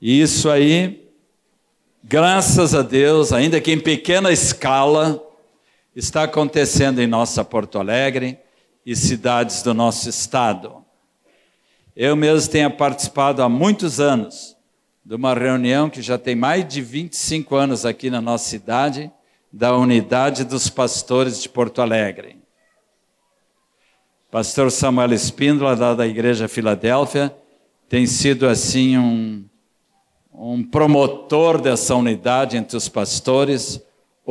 E 0.00 0.22
isso 0.22 0.48
aí, 0.48 1.06
graças 2.02 2.74
a 2.74 2.80
Deus, 2.80 3.32
ainda 3.32 3.60
que 3.60 3.70
em 3.70 3.78
pequena 3.78 4.32
escala, 4.32 5.22
está 5.94 6.22
acontecendo 6.22 7.00
em 7.00 7.06
nossa 7.06 7.44
Porto 7.44 7.78
Alegre 7.78 8.38
e 8.86 8.96
cidades 8.96 9.62
do 9.62 9.74
nosso 9.74 10.08
estado. 10.08 10.82
Eu 11.94 12.16
mesmo 12.16 12.50
tenho 12.50 12.70
participado 12.70 13.42
há 13.42 13.48
muitos 13.48 14.00
anos 14.00 14.56
de 15.04 15.14
uma 15.14 15.34
reunião 15.34 15.90
que 15.90 16.00
já 16.00 16.16
tem 16.16 16.34
mais 16.34 16.66
de 16.66 16.80
25 16.80 17.54
anos 17.54 17.84
aqui 17.84 18.08
na 18.08 18.22
nossa 18.22 18.48
cidade, 18.48 19.12
da 19.52 19.76
Unidade 19.76 20.44
dos 20.44 20.70
Pastores 20.70 21.42
de 21.42 21.48
Porto 21.48 21.82
Alegre. 21.82 22.38
Pastor 24.30 24.70
Samuel 24.70 25.12
Espíndola, 25.12 25.74
lá 25.74 25.92
da 25.92 26.06
Igreja 26.06 26.46
Filadélfia, 26.46 27.34
tem 27.88 28.06
sido 28.06 28.46
assim 28.46 28.96
um, 28.96 29.49
um 30.42 30.64
promotor 30.64 31.60
dessa 31.60 31.94
unidade 31.94 32.56
entre 32.56 32.76
os 32.76 32.88
pastores, 32.88 33.80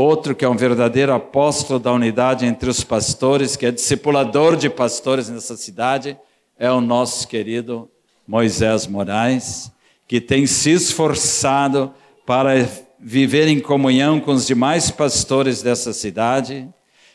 Outro 0.01 0.33
que 0.33 0.45
é 0.45 0.49
um 0.49 0.55
verdadeiro 0.55 1.11
apóstolo 1.13 1.77
da 1.77 1.91
unidade 1.91 2.45
entre 2.45 2.69
os 2.69 2.85
pastores, 2.85 3.57
que 3.57 3.65
é 3.65 3.71
discipulador 3.71 4.55
de 4.55 4.69
pastores 4.69 5.27
nessa 5.27 5.57
cidade, 5.57 6.17
é 6.57 6.71
o 6.71 6.79
nosso 6.79 7.27
querido 7.27 7.89
Moisés 8.25 8.87
Moraes, 8.87 9.69
que 10.07 10.21
tem 10.21 10.47
se 10.47 10.71
esforçado 10.71 11.93
para 12.25 12.51
viver 12.97 13.49
em 13.49 13.59
comunhão 13.59 14.21
com 14.21 14.31
os 14.31 14.47
demais 14.47 14.89
pastores 14.89 15.61
dessa 15.61 15.91
cidade 15.91 16.69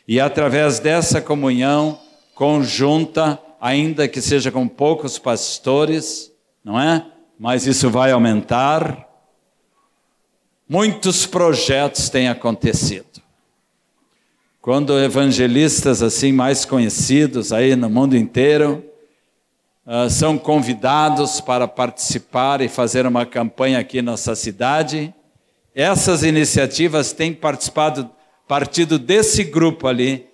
e, 0.07 0.19
através 0.19 0.77
dessa 0.77 1.19
comunhão 1.19 1.97
conjunta, 2.35 3.39
ainda 3.59 4.07
que 4.07 4.21
seja 4.21 4.51
com 4.51 4.67
poucos 4.67 5.17
pastores, 5.17 6.31
não 6.63 6.79
é? 6.79 7.03
Mas 7.37 7.67
isso 7.67 7.89
vai 7.89 8.11
aumentar. 8.11 9.07
Muitos 10.67 11.25
projetos 11.25 12.09
têm 12.09 12.29
acontecido. 12.29 13.21
Quando 14.61 14.97
evangelistas 14.97 16.01
assim 16.01 16.31
mais 16.31 16.65
conhecidos 16.65 17.53
aí 17.53 17.75
no 17.75 17.89
mundo 17.89 18.17
inteiro 18.17 18.83
uh, 19.85 20.09
são 20.09 20.39
convidados 20.39 21.39
para 21.39 21.67
participar 21.67 22.61
e 22.61 22.67
fazer 22.67 23.05
uma 23.05 23.25
campanha 23.25 23.77
aqui 23.77 24.01
na 24.01 24.13
nossa 24.13 24.33
cidade, 24.33 25.13
essas 25.75 26.23
iniciativas 26.23 27.11
têm 27.11 27.33
participado, 27.33 28.09
partido 28.47 28.97
desse 28.97 29.43
grupo 29.43 29.87
ali, 29.87 30.25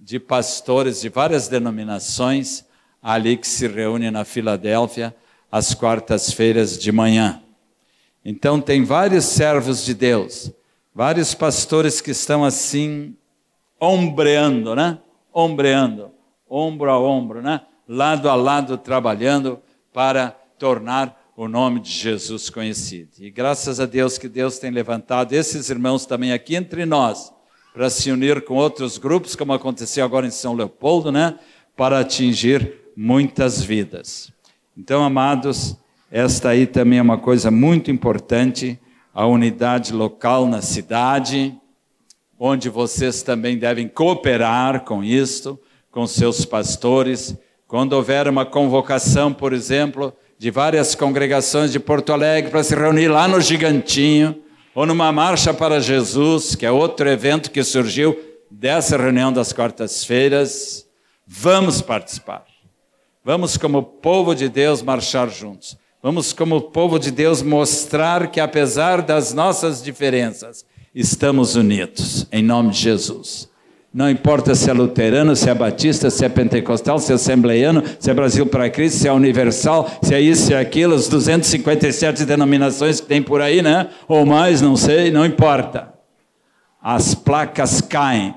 de 0.00 0.20
pastores 0.20 1.00
de 1.00 1.08
várias 1.08 1.48
denominações, 1.48 2.64
ali 3.02 3.36
que 3.36 3.46
se 3.46 3.66
reúne 3.66 4.10
na 4.10 4.24
Filadélfia, 4.24 5.14
às 5.54 5.72
quartas-feiras 5.72 6.76
de 6.76 6.90
manhã. 6.90 7.40
Então, 8.24 8.60
tem 8.60 8.82
vários 8.82 9.24
servos 9.24 9.84
de 9.84 9.94
Deus, 9.94 10.50
vários 10.92 11.32
pastores 11.32 12.00
que 12.00 12.10
estão 12.10 12.44
assim, 12.44 13.14
ombreando, 13.80 14.74
né? 14.74 14.98
Ombreando, 15.32 16.10
ombro 16.50 16.90
a 16.90 16.98
ombro, 16.98 17.40
né? 17.40 17.60
Lado 17.86 18.28
a 18.28 18.34
lado, 18.34 18.76
trabalhando 18.76 19.60
para 19.92 20.30
tornar 20.58 21.22
o 21.36 21.46
nome 21.46 21.78
de 21.78 21.90
Jesus 21.92 22.50
conhecido. 22.50 23.12
E 23.20 23.30
graças 23.30 23.78
a 23.78 23.86
Deus 23.86 24.18
que 24.18 24.28
Deus 24.28 24.58
tem 24.58 24.72
levantado 24.72 25.34
esses 25.34 25.70
irmãos 25.70 26.04
também 26.04 26.32
aqui 26.32 26.56
entre 26.56 26.84
nós, 26.84 27.32
para 27.72 27.88
se 27.90 28.10
unir 28.10 28.44
com 28.44 28.56
outros 28.56 28.98
grupos, 28.98 29.36
como 29.36 29.52
aconteceu 29.52 30.04
agora 30.04 30.26
em 30.26 30.32
São 30.32 30.54
Leopoldo, 30.54 31.12
né? 31.12 31.38
Para 31.76 32.00
atingir 32.00 32.90
muitas 32.96 33.62
vidas. 33.62 34.33
Então, 34.76 35.04
amados, 35.04 35.76
esta 36.10 36.48
aí 36.48 36.66
também 36.66 36.98
é 36.98 37.02
uma 37.02 37.18
coisa 37.18 37.50
muito 37.50 37.90
importante, 37.90 38.78
a 39.14 39.24
unidade 39.26 39.92
local 39.92 40.46
na 40.46 40.60
cidade, 40.60 41.56
onde 42.38 42.68
vocês 42.68 43.22
também 43.22 43.56
devem 43.56 43.86
cooperar 43.86 44.80
com 44.80 45.04
isto, 45.04 45.58
com 45.90 46.06
seus 46.06 46.44
pastores. 46.44 47.36
Quando 47.68 47.92
houver 47.92 48.26
uma 48.26 48.44
convocação, 48.44 49.32
por 49.32 49.52
exemplo, 49.52 50.12
de 50.36 50.50
várias 50.50 50.94
congregações 50.94 51.70
de 51.70 51.78
Porto 51.78 52.12
Alegre 52.12 52.50
para 52.50 52.64
se 52.64 52.74
reunir 52.74 53.08
lá 53.08 53.28
no 53.28 53.40
Gigantinho, 53.40 54.42
ou 54.74 54.84
numa 54.84 55.12
Marcha 55.12 55.54
para 55.54 55.80
Jesus, 55.80 56.56
que 56.56 56.66
é 56.66 56.70
outro 56.70 57.08
evento 57.08 57.50
que 57.52 57.62
surgiu 57.62 58.18
dessa 58.50 58.96
reunião 58.96 59.32
das 59.32 59.52
quartas-feiras. 59.52 60.84
Vamos 61.26 61.80
participar. 61.80 62.53
Vamos, 63.24 63.56
como 63.56 63.82
povo 63.82 64.34
de 64.34 64.50
Deus, 64.50 64.82
marchar 64.82 65.30
juntos. 65.30 65.78
Vamos, 66.02 66.34
como 66.34 66.60
povo 66.60 66.98
de 66.98 67.10
Deus, 67.10 67.40
mostrar 67.40 68.30
que, 68.30 68.38
apesar 68.38 69.00
das 69.00 69.32
nossas 69.32 69.82
diferenças, 69.82 70.66
estamos 70.94 71.56
unidos, 71.56 72.26
em 72.30 72.42
nome 72.42 72.72
de 72.72 72.80
Jesus. 72.80 73.48
Não 73.94 74.10
importa 74.10 74.54
se 74.54 74.68
é 74.68 74.74
luterano, 74.74 75.34
se 75.34 75.48
é 75.48 75.54
batista, 75.54 76.10
se 76.10 76.22
é 76.22 76.28
pentecostal, 76.28 76.98
se 76.98 77.12
é 77.12 77.14
assembleiano, 77.14 77.82
se 77.98 78.10
é 78.10 78.12
Brasil 78.12 78.44
para 78.44 78.68
Cristo, 78.68 78.98
se 78.98 79.08
é 79.08 79.12
universal, 79.12 79.90
se 80.02 80.14
é 80.14 80.20
isso, 80.20 80.48
se 80.48 80.52
é 80.52 80.58
aquilo, 80.58 80.94
as 80.94 81.08
257 81.08 82.26
denominações 82.26 83.00
que 83.00 83.06
tem 83.06 83.22
por 83.22 83.40
aí, 83.40 83.62
né? 83.62 83.88
Ou 84.06 84.26
mais, 84.26 84.60
não 84.60 84.76
sei, 84.76 85.10
não 85.10 85.24
importa. 85.24 85.94
As 86.82 87.14
placas 87.14 87.80
caem 87.80 88.34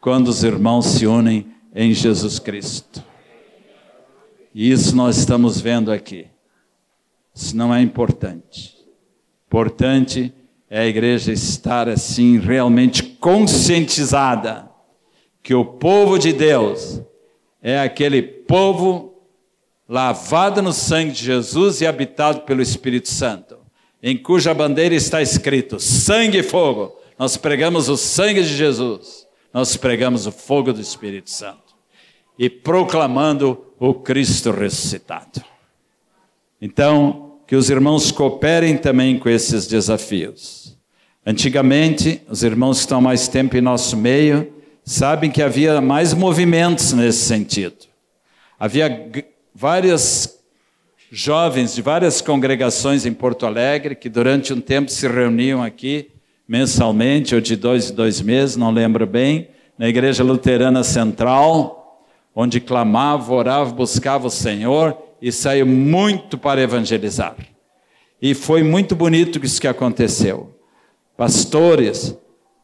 quando 0.00 0.28
os 0.28 0.42
irmãos 0.42 0.86
se 0.86 1.06
unem 1.06 1.46
em 1.74 1.92
Jesus 1.92 2.38
Cristo. 2.38 3.09
E 4.60 4.70
isso 4.70 4.94
nós 4.94 5.16
estamos 5.16 5.58
vendo 5.58 5.90
aqui. 5.90 6.26
Isso 7.34 7.56
não 7.56 7.74
é 7.74 7.80
importante. 7.80 8.76
Importante 9.46 10.34
é 10.68 10.80
a 10.80 10.86
igreja 10.86 11.32
estar 11.32 11.88
assim 11.88 12.38
realmente 12.38 13.02
conscientizada 13.02 14.68
que 15.42 15.54
o 15.54 15.64
povo 15.64 16.18
de 16.18 16.34
Deus 16.34 17.00
é 17.62 17.80
aquele 17.80 18.20
povo 18.20 19.22
lavado 19.88 20.60
no 20.60 20.74
sangue 20.74 21.12
de 21.12 21.24
Jesus 21.24 21.80
e 21.80 21.86
habitado 21.86 22.42
pelo 22.42 22.60
Espírito 22.60 23.08
Santo, 23.08 23.56
em 24.02 24.14
cuja 24.14 24.52
bandeira 24.52 24.94
está 24.94 25.22
escrito 25.22 25.80
sangue 25.80 26.40
e 26.40 26.42
fogo. 26.42 26.94
Nós 27.18 27.34
pregamos 27.38 27.88
o 27.88 27.96
sangue 27.96 28.42
de 28.42 28.54
Jesus, 28.54 29.26
nós 29.54 29.74
pregamos 29.78 30.26
o 30.26 30.30
fogo 30.30 30.70
do 30.70 30.82
Espírito 30.82 31.30
Santo 31.30 31.69
e 32.40 32.48
proclamando 32.48 33.66
o 33.78 33.92
Cristo 33.92 34.50
ressuscitado. 34.50 35.44
Então, 36.58 37.36
que 37.46 37.54
os 37.54 37.68
irmãos 37.68 38.10
cooperem 38.10 38.78
também 38.78 39.18
com 39.18 39.28
esses 39.28 39.66
desafios. 39.66 40.74
Antigamente, 41.24 42.22
os 42.30 42.42
irmãos 42.42 42.78
que 42.78 42.80
estão 42.80 42.98
mais 42.98 43.28
tempo 43.28 43.58
em 43.58 43.60
nosso 43.60 43.94
meio, 43.94 44.50
sabem 44.82 45.30
que 45.30 45.42
havia 45.42 45.82
mais 45.82 46.14
movimentos 46.14 46.94
nesse 46.94 47.26
sentido. 47.26 47.76
Havia 48.58 49.10
várias 49.54 50.38
jovens 51.12 51.74
de 51.74 51.82
várias 51.82 52.22
congregações 52.22 53.04
em 53.04 53.12
Porto 53.12 53.44
Alegre 53.44 53.94
que 53.94 54.08
durante 54.08 54.54
um 54.54 54.62
tempo 54.62 54.90
se 54.90 55.06
reuniam 55.06 55.62
aqui 55.62 56.10
mensalmente 56.48 57.34
ou 57.34 57.40
de 57.40 57.54
dois 57.54 57.90
em 57.90 57.94
dois 57.94 58.22
meses, 58.22 58.56
não 58.56 58.70
lembro 58.70 59.06
bem, 59.06 59.48
na 59.76 59.88
Igreja 59.88 60.24
Luterana 60.24 60.82
Central, 60.82 61.79
onde 62.34 62.60
clamava, 62.60 63.32
orava, 63.32 63.72
buscava 63.72 64.26
o 64.26 64.30
Senhor 64.30 64.96
e 65.20 65.30
saiu 65.30 65.66
muito 65.66 66.38
para 66.38 66.62
evangelizar. 66.62 67.36
E 68.20 68.34
foi 68.34 68.62
muito 68.62 68.94
bonito 68.94 69.44
isso 69.44 69.60
que 69.60 69.68
aconteceu. 69.68 70.54
Pastores, 71.16 72.16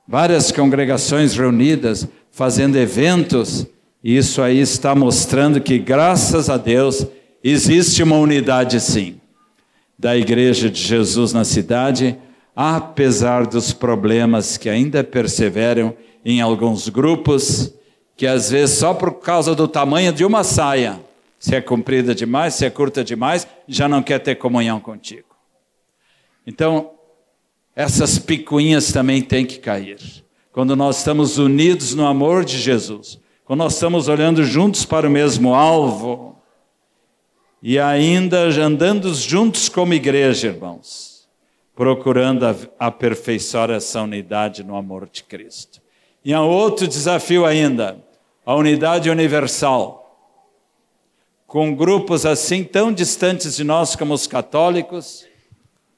várias 0.06 0.52
congregações 0.52 1.34
reunidas, 1.34 2.06
fazendo 2.30 2.76
eventos, 2.76 3.66
e 4.02 4.16
isso 4.16 4.40
aí 4.42 4.60
está 4.60 4.94
mostrando 4.94 5.60
que, 5.60 5.78
graças 5.78 6.48
a 6.48 6.56
Deus, 6.56 7.06
existe 7.42 8.02
uma 8.02 8.16
unidade 8.16 8.80
sim, 8.80 9.20
da 9.98 10.16
Igreja 10.16 10.70
de 10.70 10.80
Jesus 10.80 11.32
na 11.32 11.44
cidade, 11.44 12.16
apesar 12.54 13.46
dos 13.46 13.72
problemas 13.72 14.56
que 14.56 14.68
ainda 14.68 15.02
perseveram 15.02 15.94
em 16.24 16.40
alguns 16.40 16.88
grupos, 16.88 17.72
que 18.16 18.26
às 18.26 18.50
vezes 18.50 18.78
só 18.78 18.94
por 18.94 19.20
causa 19.20 19.54
do 19.54 19.68
tamanho 19.68 20.12
de 20.12 20.24
uma 20.24 20.42
saia, 20.42 21.00
se 21.38 21.54
é 21.54 21.60
comprida 21.60 22.14
demais, 22.14 22.54
se 22.54 22.64
é 22.64 22.70
curta 22.70 23.04
demais, 23.04 23.46
já 23.68 23.86
não 23.86 24.02
quer 24.02 24.18
ter 24.18 24.36
comunhão 24.36 24.80
contigo. 24.80 25.36
Então, 26.46 26.92
essas 27.74 28.18
picuinhas 28.18 28.90
também 28.90 29.20
têm 29.20 29.44
que 29.44 29.58
cair. 29.58 29.98
Quando 30.50 30.74
nós 30.74 30.98
estamos 30.98 31.36
unidos 31.36 31.94
no 31.94 32.06
amor 32.06 32.44
de 32.44 32.56
Jesus, 32.58 33.20
quando 33.44 33.58
nós 33.58 33.74
estamos 33.74 34.08
olhando 34.08 34.42
juntos 34.42 34.86
para 34.86 35.06
o 35.06 35.10
mesmo 35.10 35.54
alvo, 35.54 36.40
e 37.62 37.78
ainda 37.78 38.44
andando 38.62 39.12
juntos 39.12 39.68
como 39.68 39.92
igreja, 39.92 40.48
irmãos, 40.48 41.28
procurando 41.74 42.46
aperfeiçoar 42.78 43.70
essa 43.70 44.00
unidade 44.00 44.64
no 44.64 44.76
amor 44.76 45.08
de 45.12 45.22
Cristo. 45.22 45.82
E 46.24 46.32
há 46.32 46.40
outro 46.40 46.88
desafio 46.88 47.44
ainda, 47.44 48.02
a 48.46 48.54
unidade 48.54 49.10
universal. 49.10 50.04
Com 51.48 51.74
grupos 51.74 52.24
assim 52.24 52.62
tão 52.62 52.92
distantes 52.92 53.56
de 53.56 53.64
nós 53.64 53.96
como 53.96 54.14
os 54.14 54.28
católicos, 54.28 55.26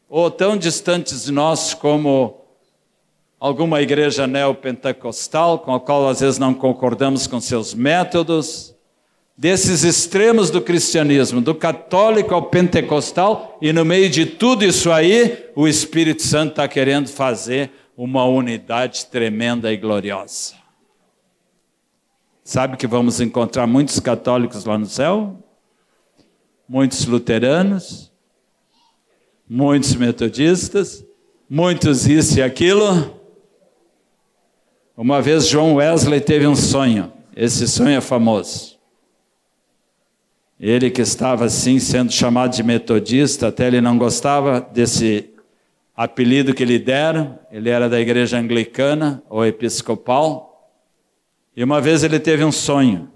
ou 0.08 0.30
tão 0.30 0.56
distantes 0.56 1.26
de 1.26 1.32
nós 1.32 1.74
como 1.74 2.40
alguma 3.38 3.82
igreja 3.82 4.26
neopentecostal, 4.26 5.58
com 5.58 5.74
a 5.74 5.80
qual 5.80 6.08
às 6.08 6.20
vezes 6.20 6.38
não 6.38 6.54
concordamos 6.54 7.26
com 7.26 7.38
seus 7.38 7.74
métodos, 7.74 8.74
desses 9.36 9.84
extremos 9.84 10.50
do 10.50 10.62
cristianismo, 10.62 11.42
do 11.42 11.54
católico 11.54 12.34
ao 12.34 12.44
pentecostal, 12.44 13.58
e 13.60 13.74
no 13.74 13.84
meio 13.84 14.08
de 14.08 14.24
tudo 14.24 14.64
isso 14.64 14.90
aí, 14.90 15.50
o 15.54 15.68
Espírito 15.68 16.22
Santo 16.22 16.52
está 16.52 16.66
querendo 16.66 17.08
fazer 17.08 17.70
uma 17.94 18.24
unidade 18.24 19.04
tremenda 19.06 19.70
e 19.70 19.76
gloriosa. 19.76 20.54
Sabe 22.48 22.78
que 22.78 22.86
vamos 22.86 23.20
encontrar 23.20 23.66
muitos 23.66 24.00
católicos 24.00 24.64
lá 24.64 24.78
no 24.78 24.86
céu? 24.86 25.36
Muitos 26.66 27.04
luteranos, 27.04 28.10
muitos 29.46 29.94
metodistas, 29.94 31.04
muitos 31.46 32.06
isso 32.06 32.38
e 32.38 32.42
aquilo. 32.42 33.20
Uma 34.96 35.20
vez 35.20 35.46
João 35.46 35.74
Wesley 35.74 36.22
teve 36.22 36.46
um 36.46 36.56
sonho, 36.56 37.12
esse 37.36 37.68
sonho 37.68 37.98
é 37.98 38.00
famoso. 38.00 38.78
Ele 40.58 40.90
que 40.90 41.02
estava 41.02 41.44
assim 41.44 41.78
sendo 41.78 42.10
chamado 42.10 42.56
de 42.56 42.62
metodista, 42.62 43.48
até 43.48 43.66
ele 43.66 43.82
não 43.82 43.98
gostava 43.98 44.58
desse 44.58 45.34
apelido 45.94 46.54
que 46.54 46.64
lhe 46.64 46.78
deram, 46.78 47.38
ele 47.52 47.68
era 47.68 47.90
da 47.90 48.00
igreja 48.00 48.38
anglicana 48.38 49.22
ou 49.28 49.44
episcopal. 49.44 50.47
E 51.58 51.64
uma 51.64 51.80
vez 51.80 52.04
ele 52.04 52.20
teve 52.20 52.44
um 52.44 52.52
sonho. 52.52 53.08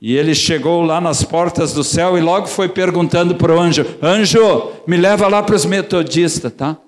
E 0.00 0.16
ele 0.16 0.34
chegou 0.34 0.80
lá 0.80 1.02
nas 1.02 1.22
portas 1.22 1.74
do 1.74 1.84
céu 1.84 2.16
e 2.16 2.20
logo 2.22 2.46
foi 2.46 2.66
perguntando 2.66 3.34
para 3.34 3.54
o 3.54 3.60
anjo: 3.60 3.84
Anjo, 4.00 4.72
me 4.86 4.96
leva 4.96 5.28
lá 5.28 5.42
para 5.42 5.54
os 5.54 5.66
metodistas, 5.66 6.50
tá? 6.50 6.78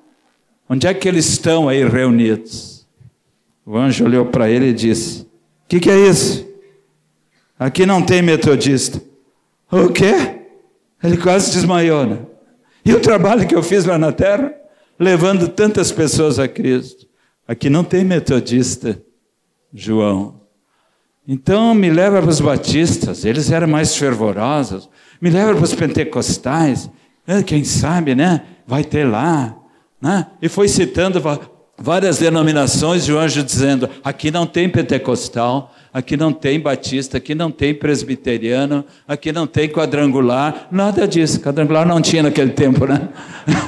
Onde 0.67 0.87
é 0.87 0.95
que 0.95 1.07
eles 1.07 1.29
estão 1.29 1.69
aí 1.69 1.87
reunidos? 1.87 2.87
O 3.67 3.77
anjo 3.77 4.07
olhou 4.07 4.25
para 4.25 4.49
ele 4.49 4.69
e 4.69 4.73
disse: 4.73 5.25
O 5.25 5.27
que, 5.69 5.81
que, 5.81 5.91
é 5.91 6.09
isso? 6.09 6.49
Aqui 7.59 7.85
não 7.85 8.01
tem 8.01 8.23
metodista. 8.23 9.03
O 9.71 9.91
quê? 9.91 10.15
Ele 11.03 11.19
quase 11.19 11.53
desmaiou, 11.53 12.07
né? 12.07 12.21
E 12.83 12.95
o 12.95 13.01
trabalho 13.01 13.47
que 13.47 13.55
eu 13.55 13.63
fiz 13.63 13.85
lá 13.85 13.99
na 13.99 14.13
terra, 14.13 14.51
levando 14.99 15.47
tantas 15.47 15.93
pessoas 15.93 16.39
a 16.39 16.49
Cristo. 16.49 17.07
Aqui 17.47 17.69
não 17.69 17.85
tem 17.85 18.03
metodista, 18.03 18.99
João. 19.71 20.43
Então 21.27 21.75
me 21.75 21.89
leva 21.91 22.21
para 22.21 22.31
os 22.31 22.41
batistas, 22.41 23.25
eles 23.25 23.51
eram 23.51 23.67
mais 23.67 23.97
fervorosos. 23.97 24.89
Me 25.21 25.31
leva 25.31 25.55
para 25.55 25.65
os 25.65 25.75
pentecostais, 25.75 26.91
é, 27.27 27.43
quem 27.43 27.65
sabe, 27.65 28.15
né? 28.15 28.43
Vai 28.67 28.85
ter 28.85 29.05
lá. 29.05 29.57
Né? 30.01 30.27
E 30.43 30.51
foi 30.51 30.69
citando 30.69 31.23
várias 31.79 32.19
denominações 32.19 33.09
e 33.09 33.13
o 33.13 33.19
anjo 33.19 33.43
dizendo: 33.43 33.89
aqui 34.03 34.31
não 34.31 34.47
tem 34.47 34.69
pentecostal, 34.69 35.75
aqui 35.93 36.15
não 36.15 36.31
tem 36.31 36.61
batista, 36.61 37.17
aqui 37.17 37.35
não 37.35 37.51
tem 37.51 37.73
presbiteriano, 37.73 38.85
aqui 39.09 39.33
não 39.33 39.47
tem 39.47 39.67
quadrangular, 39.67 40.69
nada 40.71 41.09
disso. 41.09 41.41
Quadrangular 41.41 41.87
não 41.87 42.03
tinha 42.03 42.23
naquele 42.23 42.51
tempo, 42.51 42.87
né? 42.87 43.09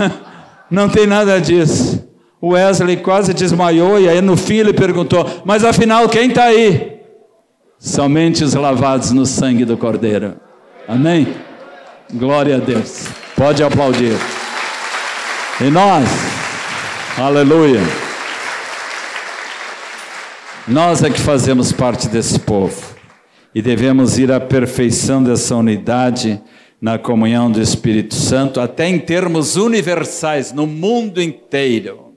não 0.71 0.91
tem 0.91 1.07
nada 1.07 1.41
disso. 1.41 2.07
O 2.39 2.51
Wesley 2.51 2.99
quase 2.99 3.33
desmaiou 3.33 3.99
e 3.99 4.11
aí 4.11 4.21
no 4.21 4.37
fim 4.37 4.57
ele 4.57 4.75
perguntou: 4.75 5.43
mas 5.47 5.65
afinal 5.65 6.07
quem 6.07 6.29
está 6.29 6.45
aí? 6.45 6.96
Somente 7.79 8.43
os 8.43 8.55
lavados 8.55 9.13
no 9.13 9.27
sangue 9.27 9.65
do 9.65 9.77
Cordeiro. 9.77 10.37
Amém? 10.89 11.35
Glória 12.13 12.57
a 12.57 12.59
Deus. 12.59 13.09
Pode 13.37 13.63
aplaudir. 13.63 14.17
E 15.61 15.71
nós 15.71 16.09
Aleluia. 17.19 17.81
Nós 20.69 21.03
é 21.03 21.09
que 21.09 21.19
fazemos 21.19 21.73
parte 21.73 22.09
desse 22.09 22.39
povo 22.39 22.95
e 23.55 23.63
devemos 23.63 24.19
ir 24.19 24.31
à 24.31 24.39
perfeição 24.39 25.25
dessa 25.25 25.57
unidade 25.57 26.39
na 26.79 26.99
comunhão 26.99 27.51
do 27.51 27.59
Espírito 27.59 28.15
Santo, 28.15 28.61
até 28.61 28.87
em 28.87 28.99
termos 28.99 29.57
universais, 29.57 30.53
no 30.53 30.67
mundo 30.67 31.23
inteiro. 31.23 32.13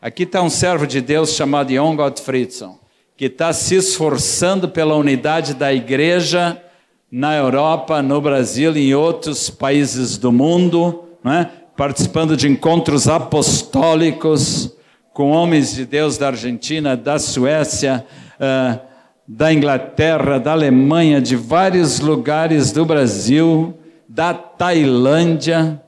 Aqui 0.00 0.22
está 0.22 0.40
um 0.40 0.48
servo 0.48 0.86
de 0.86 1.02
Deus 1.02 1.34
chamado 1.34 1.70
Jon 1.70 1.94
Gottfriedson, 1.94 2.80
que 3.16 3.26
está 3.26 3.52
se 3.52 3.76
esforçando 3.76 4.68
pela 4.68 4.94
unidade 4.94 5.54
da 5.54 5.72
igreja 5.72 6.62
na 7.10 7.34
Europa, 7.34 8.02
no 8.02 8.20
Brasil 8.20 8.76
e 8.76 8.90
em 8.90 8.94
outros 8.94 9.48
países 9.48 10.18
do 10.18 10.30
mundo, 10.30 11.04
é? 11.24 11.46
participando 11.76 12.36
de 12.36 12.48
encontros 12.48 13.08
apostólicos 13.08 14.76
com 15.14 15.30
homens 15.30 15.74
de 15.74 15.86
Deus 15.86 16.18
da 16.18 16.26
Argentina, 16.26 16.94
da 16.94 17.18
Suécia, 17.18 18.04
uh, 18.38 18.78
da 19.26 19.52
Inglaterra, 19.52 20.38
da 20.38 20.52
Alemanha, 20.52 21.20
de 21.20 21.36
vários 21.36 22.00
lugares 22.00 22.70
do 22.70 22.84
Brasil, 22.84 23.78
da 24.06 24.34
Tailândia 24.34 25.82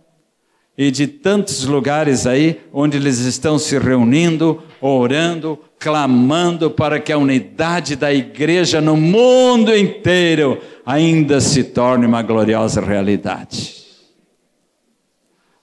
e 0.78 0.90
de 0.90 1.06
tantos 1.06 1.66
lugares 1.66 2.26
aí 2.26 2.60
onde 2.72 2.96
eles 2.96 3.18
estão 3.18 3.58
se 3.58 3.78
reunindo, 3.78 4.62
orando, 4.80 5.58
clamando 5.78 6.70
para 6.70 6.98
que 6.98 7.12
a 7.12 7.18
unidade 7.18 7.96
da 7.96 8.12
igreja 8.12 8.80
no 8.80 8.96
mundo 8.96 9.74
inteiro 9.76 10.60
ainda 10.84 11.40
se 11.40 11.64
torne 11.64 12.06
uma 12.06 12.22
gloriosa 12.22 12.80
realidade. 12.80 13.78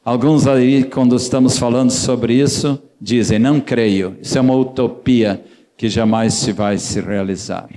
Alguns 0.04 0.46
aí, 0.46 0.84
quando 0.84 1.16
estamos 1.16 1.58
falando 1.58 1.90
sobre 1.90 2.36
isso, 2.36 2.82
dizem: 3.02 3.40
não 3.40 3.60
creio, 3.60 4.18
isso 4.22 4.38
é 4.38 4.42
uma 4.42 4.56
utopia 4.56 5.44
que 5.76 5.90
jamais 5.90 6.36
se 6.36 6.52
vai 6.52 6.78
se 6.78 7.02
realizar. 7.02 7.68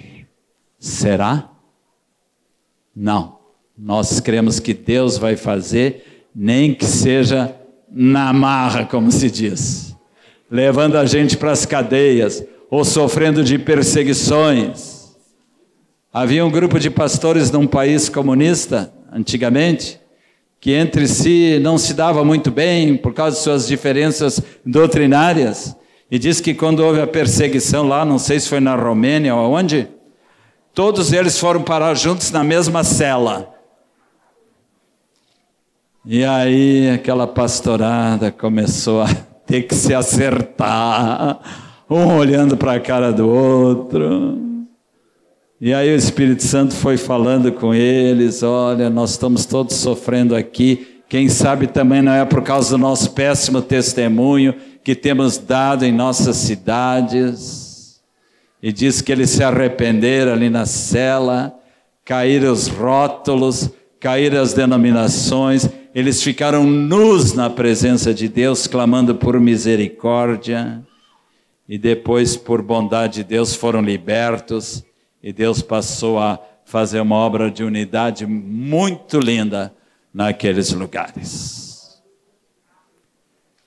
Será? 0.79 1.51
Não. 2.95 3.39
Nós 3.77 4.21
cremos 4.21 4.59
que 4.61 4.75
Deus 4.75 5.17
vai 5.17 5.37
fazer, 5.37 6.27
nem 6.35 6.75
que 6.75 6.85
seja 6.85 7.55
na 7.91 8.33
marra, 8.33 8.85
como 8.85 9.11
se 9.11 9.31
diz, 9.31 9.88
levando 10.51 10.97
a 10.97 11.05
gente 11.05 11.37
para 11.37 11.53
as 11.53 11.67
cadeias 11.67 12.43
ou 12.71 12.85
sofrendo 12.85 13.43
de 13.43 13.59
perseguições. 13.59 15.17
Havia 16.13 16.45
um 16.45 16.51
grupo 16.51 16.79
de 16.79 16.91
pastores 16.91 17.51
num 17.51 17.67
país 17.67 18.09
comunista, 18.09 18.93
antigamente, 19.13 20.01
que 20.61 20.73
entre 20.73 21.07
si 21.07 21.59
não 21.63 21.79
se 21.79 21.95
dava 21.95 22.25
muito 22.25 22.51
bem 22.51 22.97
por 22.97 23.15
causa 23.15 23.37
de 23.37 23.43
suas 23.43 23.67
diferenças 23.69 24.43
doutrinárias. 24.65 25.77
E 26.11 26.19
diz 26.19 26.41
que 26.41 26.55
quando 26.55 26.81
houve 26.81 27.01
a 27.01 27.07
perseguição 27.07 27.87
lá, 27.87 28.05
não 28.05 28.19
sei 28.19 28.41
se 28.41 28.49
foi 28.49 28.61
na 28.61 28.75
Romênia 28.75 29.35
ou 29.35 29.53
onde, 29.53 29.87
todos 30.75 31.13
eles 31.13 31.39
foram 31.39 31.63
parar 31.63 31.95
juntos 31.95 32.31
na 32.31 32.43
mesma 32.43 32.83
cela. 32.83 33.55
E 36.05 36.25
aí 36.25 36.91
aquela 36.91 37.27
pastorada 37.27 38.33
começou 38.33 39.03
a 39.03 39.28
ter 39.49 39.63
que 39.63 39.75
se 39.75 39.95
acertar, 39.95 41.41
um 41.89 42.19
olhando 42.19 42.55
para 42.55 42.75
a 42.75 42.81
cara 42.81 43.11
do 43.11 43.27
outro. 43.27 44.39
E 45.59 45.73
aí 45.73 45.91
o 45.91 45.97
Espírito 45.97 46.45
Santo 46.45 46.75
foi 46.75 46.99
falando 46.99 47.51
com 47.51 47.75
eles: 47.75 48.43
olha, 48.43 48.91
nós 48.91 49.13
estamos 49.13 49.47
todos 49.47 49.75
sofrendo 49.75 50.37
aqui. 50.37 51.01
Quem 51.09 51.31
sabe 51.31 51.67
também 51.67 52.03
não 52.03 52.13
é 52.13 52.23
por 52.27 52.43
causa 52.43 52.77
do 52.77 52.79
nosso 52.79 53.13
péssimo 53.13 53.63
testemunho 53.63 54.55
que 54.85 54.95
temos 54.95 55.39
dado 55.39 55.87
em 55.87 55.93
nossas 55.93 56.37
cidades. 56.37 58.01
E 58.63 58.71
diz 58.71 59.01
que 59.01 59.11
eles 59.11 59.31
se 59.31 59.43
arrependeram 59.43 60.33
ali 60.33 60.51
na 60.51 60.67
cela, 60.67 61.59
caíram 62.05 62.53
os 62.53 62.69
rótulos, 62.69 63.71
caíram 63.99 64.43
as 64.43 64.53
denominações, 64.53 65.71
eles 65.95 66.23
ficaram 66.23 66.65
nus 66.65 67.33
na 67.33 67.49
presença 67.49 68.13
de 68.13 68.29
Deus, 68.29 68.67
clamando 68.67 69.15
por 69.15 69.39
misericórdia. 69.41 70.83
E 71.69 71.77
depois, 71.77 72.37
por 72.37 72.63
bondade 72.63 73.17
de 73.17 73.25
Deus, 73.25 73.55
foram 73.55 73.81
libertos 73.81 74.85
e 75.23 75.33
Deus 75.33 75.61
passou 75.61 76.19
a 76.19 76.39
fazer 76.65 77.01
uma 77.01 77.17
obra 77.17 77.51
de 77.51 77.65
unidade 77.65 78.27
muito 78.27 79.19
linda 79.19 79.75
naqueles 80.13 80.73
lugares. 80.73 82.01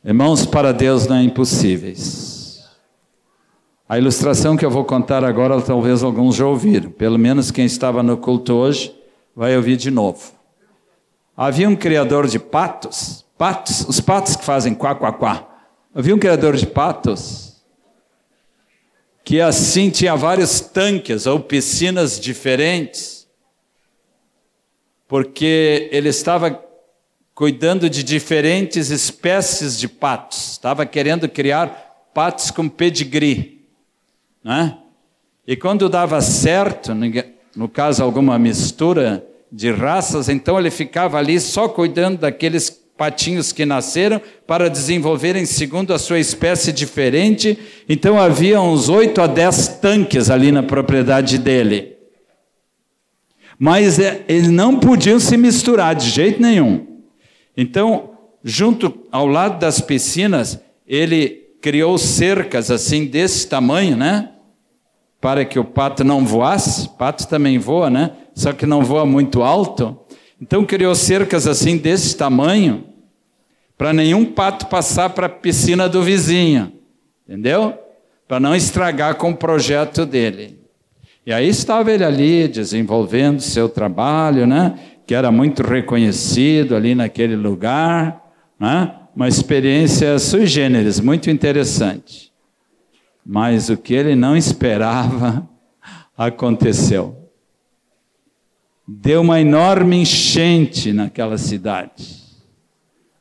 Irmãos, 0.03 0.45
para 0.45 0.71
Deus 0.71 1.07
não 1.07 1.17
é 1.17 1.23
impossíveis. 1.23 2.63
A 3.87 3.97
ilustração 3.97 4.55
que 4.55 4.65
eu 4.65 4.71
vou 4.71 4.85
contar 4.85 5.23
agora, 5.23 5.61
talvez 5.61 6.01
alguns 6.01 6.35
já 6.35 6.45
ouviram, 6.45 6.89
pelo 6.91 7.19
menos 7.19 7.51
quem 7.51 7.65
estava 7.65 8.01
no 8.01 8.17
culto 8.17 8.53
hoje 8.53 8.95
vai 9.35 9.55
ouvir 9.55 9.75
de 9.75 9.91
novo. 9.91 10.40
Havia 11.43 11.67
um 11.67 11.75
criador 11.75 12.27
de 12.27 12.37
patos, 12.37 13.25
patos, 13.35 13.83
os 13.89 13.99
patos 13.99 14.35
que 14.35 14.45
fazem 14.45 14.75
quá, 14.75 14.93
quá, 14.93 15.11
quá. 15.11 15.47
Havia 15.91 16.13
um 16.13 16.19
criador 16.19 16.55
de 16.55 16.67
patos 16.67 17.63
que 19.23 19.41
assim 19.41 19.89
tinha 19.89 20.15
vários 20.15 20.59
tanques 20.59 21.25
ou 21.25 21.39
piscinas 21.39 22.19
diferentes, 22.19 23.27
porque 25.07 25.89
ele 25.91 26.09
estava 26.09 26.63
cuidando 27.33 27.89
de 27.89 28.03
diferentes 28.03 28.91
espécies 28.91 29.79
de 29.79 29.87
patos, 29.87 30.51
estava 30.51 30.85
querendo 30.85 31.27
criar 31.27 32.09
patos 32.13 32.51
com 32.51 32.69
pedigree, 32.69 33.67
né? 34.43 34.77
E 35.47 35.57
quando 35.57 35.89
dava 35.89 36.21
certo, 36.21 36.91
no 37.55 37.67
caso 37.67 38.03
alguma 38.03 38.37
mistura 38.37 39.27
de 39.51 39.69
raças, 39.71 40.29
então 40.29 40.57
ele 40.57 40.71
ficava 40.71 41.17
ali 41.17 41.39
só 41.39 41.67
cuidando 41.67 42.19
daqueles 42.19 42.69
patinhos 42.97 43.51
que 43.51 43.65
nasceram 43.65 44.21
para 44.45 44.69
desenvolverem 44.69 45.45
segundo 45.45 45.93
a 45.93 45.99
sua 45.99 46.19
espécie 46.19 46.71
diferente. 46.71 47.57
Então 47.89 48.19
havia 48.19 48.61
uns 48.61 48.89
oito 48.89 49.19
a 49.19 49.27
dez 49.27 49.67
tanques 49.67 50.29
ali 50.29 50.51
na 50.51 50.61
propriedade 50.61 51.37
dele. 51.37 51.97
Mas 53.57 53.99
é, 53.99 54.23
eles 54.27 54.49
não 54.49 54.79
podiam 54.79 55.19
se 55.19 55.35
misturar 55.35 55.95
de 55.95 56.09
jeito 56.09 56.41
nenhum. 56.41 56.87
Então, 57.55 58.11
junto 58.43 59.05
ao 59.11 59.27
lado 59.27 59.59
das 59.59 59.81
piscinas, 59.81 60.59
ele 60.87 61.41
criou 61.61 61.97
cercas 61.97 62.71
assim 62.71 63.05
desse 63.05 63.47
tamanho, 63.47 63.95
né? 63.95 64.29
Para 65.21 65.45
que 65.45 65.59
o 65.59 65.63
pato 65.63 66.03
não 66.03 66.25
voasse. 66.25 66.89
Pato 66.97 67.27
também 67.27 67.57
voa, 67.57 67.89
né? 67.89 68.11
Só 68.33 68.51
que 68.51 68.65
não 68.65 68.83
voa 68.83 69.05
muito 69.05 69.43
alto. 69.43 69.97
Então 70.41 70.65
criou 70.65 70.95
cercas 70.95 71.45
assim 71.45 71.77
desse 71.77 72.17
tamanho 72.17 72.85
para 73.77 73.93
nenhum 73.93 74.25
pato 74.25 74.67
passar 74.67 75.09
para 75.11 75.27
a 75.27 75.29
piscina 75.29 75.87
do 75.87 76.03
vizinho. 76.03 76.71
Entendeu? 77.27 77.77
Para 78.27 78.39
não 78.39 78.55
estragar 78.55 79.15
com 79.15 79.31
o 79.31 79.35
projeto 79.35 80.05
dele. 80.05 80.59
E 81.25 81.31
aí 81.31 81.47
estava 81.47 81.91
ele 81.91 82.03
ali 82.03 82.47
desenvolvendo 82.47 83.41
seu 83.41 83.69
trabalho, 83.69 84.47
né? 84.47 84.79
Que 85.05 85.13
era 85.13 85.31
muito 85.31 85.61
reconhecido 85.61 86.75
ali 86.75 86.95
naquele 86.95 87.35
lugar, 87.35 88.21
né? 88.59 88.95
Uma 89.15 89.27
experiência 89.27 90.17
sui 90.17 90.45
generis, 90.45 90.99
muito 90.99 91.29
interessante. 91.29 92.30
Mas 93.25 93.69
o 93.69 93.77
que 93.77 93.93
ele 93.93 94.15
não 94.15 94.35
esperava 94.35 95.47
aconteceu. 96.17 97.17
Deu 98.87 99.21
uma 99.21 99.39
enorme 99.39 100.01
enchente 100.01 100.91
naquela 100.91 101.37
cidade. 101.37 102.19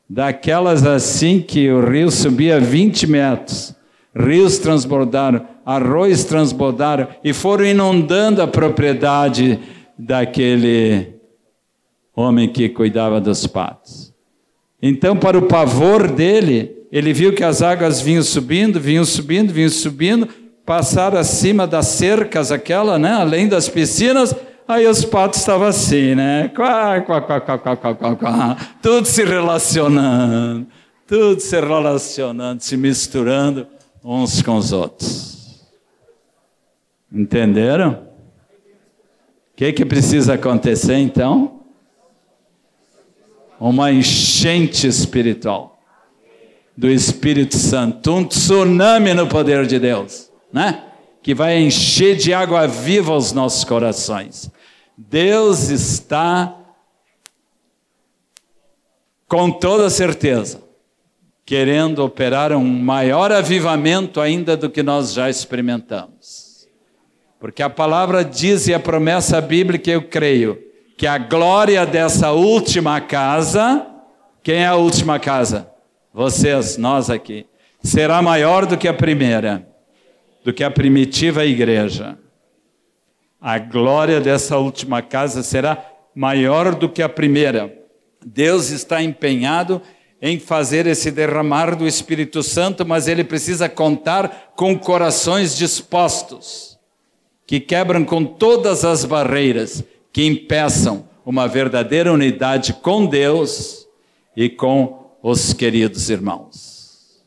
Daquelas 0.09 0.85
assim 0.85 1.41
que 1.41 1.71
o 1.71 1.87
rio 1.89 2.11
subia 2.11 2.59
20 2.59 3.07
metros 3.07 3.75
rios 4.15 4.59
transbordaram, 4.59 5.45
arroios 5.65 6.23
transbordaram 6.23 7.07
e 7.23 7.33
foram 7.33 7.65
inundando 7.65 8.41
a 8.41 8.47
propriedade 8.47 9.59
daquele 9.97 11.15
homem 12.15 12.51
que 12.51 12.69
cuidava 12.69 13.21
dos 13.21 13.47
patos. 13.47 14.13
Então, 14.81 15.15
para 15.15 15.37
o 15.37 15.43
pavor 15.43 16.09
dele, 16.11 16.75
ele 16.91 17.13
viu 17.13 17.33
que 17.33 17.43
as 17.43 17.61
águas 17.61 18.01
vinham 18.01 18.21
subindo, 18.21 18.79
vinham 18.79 19.05
subindo, 19.05 19.53
vinham 19.53 19.69
subindo, 19.69 20.27
passaram 20.65 21.17
acima 21.17 21.65
das 21.65 21.87
cercas, 21.87 22.51
aquela, 22.51 22.99
né? 22.99 23.13
Além 23.13 23.47
das 23.47 23.69
piscinas, 23.69 24.35
aí 24.67 24.85
os 24.85 25.05
patos 25.05 25.39
estavam 25.39 25.67
assim, 25.67 26.15
né? 26.15 26.49
Quá, 26.49 26.99
quá, 26.99 27.21
quá, 27.21 27.39
quá, 27.39 27.57
quá, 27.57 27.77
quá, 27.77 28.15
quá, 28.15 28.57
tudo 28.81 29.07
se 29.07 29.23
relacionando, 29.23 30.67
tudo 31.07 31.39
se 31.39 31.59
relacionando, 31.61 32.61
se 32.61 32.75
misturando 32.75 33.65
uns 34.03 34.41
com 34.41 34.57
os 34.57 34.73
outros. 34.73 35.61
Entenderam? 37.09 37.91
O 39.53 39.55
que, 39.55 39.71
que 39.71 39.85
precisa 39.85 40.33
acontecer 40.33 40.97
então? 40.97 41.61
Uma 43.57 43.91
enchente 43.93 44.87
espiritual 44.87 45.71
do 46.81 46.89
Espírito 46.89 47.57
Santo, 47.57 48.11
um 48.11 48.23
tsunami 48.23 49.13
no 49.13 49.27
poder 49.27 49.67
de 49.67 49.77
Deus, 49.77 50.31
né? 50.51 50.83
Que 51.21 51.35
vai 51.35 51.59
encher 51.59 52.17
de 52.17 52.33
água 52.33 52.65
viva 52.65 53.15
os 53.15 53.31
nossos 53.31 53.63
corações. 53.63 54.49
Deus 54.97 55.69
está 55.69 56.57
com 59.27 59.51
toda 59.51 59.91
certeza 59.91 60.59
querendo 61.45 62.03
operar 62.03 62.51
um 62.51 62.63
maior 62.63 63.31
avivamento 63.31 64.19
ainda 64.19 64.57
do 64.57 64.67
que 64.67 64.81
nós 64.81 65.13
já 65.13 65.29
experimentamos. 65.29 66.67
Porque 67.39 67.61
a 67.61 67.69
palavra 67.69 68.25
diz 68.25 68.67
e 68.67 68.73
a 68.73 68.79
promessa 68.79 69.39
bíblica, 69.39 69.91
eu 69.91 70.01
creio, 70.01 70.57
que 70.97 71.05
a 71.05 71.19
glória 71.19 71.85
dessa 71.85 72.31
última 72.31 72.99
casa, 72.99 73.85
quem 74.41 74.63
é 74.63 74.65
a 74.65 74.75
última 74.75 75.19
casa? 75.19 75.70
Vocês, 76.13 76.77
nós 76.77 77.09
aqui, 77.09 77.45
será 77.81 78.21
maior 78.21 78.65
do 78.65 78.77
que 78.77 78.87
a 78.87 78.93
primeira, 78.93 79.67
do 80.43 80.51
que 80.51 80.63
a 80.63 80.69
primitiva 80.69 81.45
igreja. 81.45 82.17
A 83.39 83.57
glória 83.57 84.19
dessa 84.19 84.57
última 84.57 85.01
casa 85.01 85.41
será 85.41 85.83
maior 86.13 86.75
do 86.75 86.89
que 86.89 87.01
a 87.01 87.09
primeira. 87.09 87.73
Deus 88.23 88.69
está 88.69 89.01
empenhado 89.01 89.81
em 90.21 90.37
fazer 90.37 90.85
esse 90.85 91.09
derramar 91.09 91.75
do 91.75 91.87
Espírito 91.87 92.43
Santo, 92.43 92.85
mas 92.85 93.07
ele 93.07 93.23
precisa 93.23 93.67
contar 93.67 94.51
com 94.55 94.77
corações 94.77 95.57
dispostos, 95.57 96.77
que 97.47 97.59
quebram 97.59 98.05
com 98.05 98.23
todas 98.23 98.85
as 98.85 99.03
barreiras 99.03 99.83
que 100.13 100.25
impeçam 100.25 101.09
uma 101.25 101.47
verdadeira 101.47 102.11
unidade 102.11 102.73
com 102.73 103.05
Deus 103.05 103.87
e 104.35 104.49
com 104.49 105.00
os 105.21 105.53
queridos 105.53 106.09
irmãos. 106.09 107.21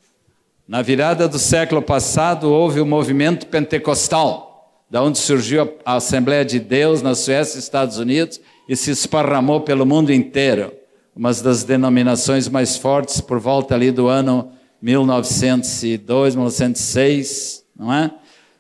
Na 0.67 0.83
virada 0.83 1.29
do 1.29 1.39
século 1.39 1.83
passado 1.83 2.51
houve 2.51 2.81
o 2.81 2.87
movimento 2.87 3.47
pentecostal, 3.47 4.83
da 4.91 5.03
onde 5.03 5.19
surgiu 5.19 5.75
a 5.85 5.97
Assembleia 5.97 6.45
de 6.45 6.59
Deus 6.59 7.03
na 7.03 7.15
Suécia 7.15 7.59
e 7.59 7.61
Estados 7.61 7.99
Unidos 7.99 8.41
e 8.69 8.75
se 8.75 8.91
esparramou 8.91 9.61
pelo 9.61 9.85
mundo 9.85 10.13
inteiro 10.13 10.73
uma 11.15 11.33
das 11.33 11.63
denominações 11.63 12.49
mais 12.49 12.77
fortes 12.77 13.21
por 13.21 13.39
volta 13.39 13.75
ali 13.75 13.93
do 13.93 14.09
ano 14.09 14.51
1902, 14.83 16.35
1906, 16.35 17.65
não 17.77 17.93
é? 17.93 18.11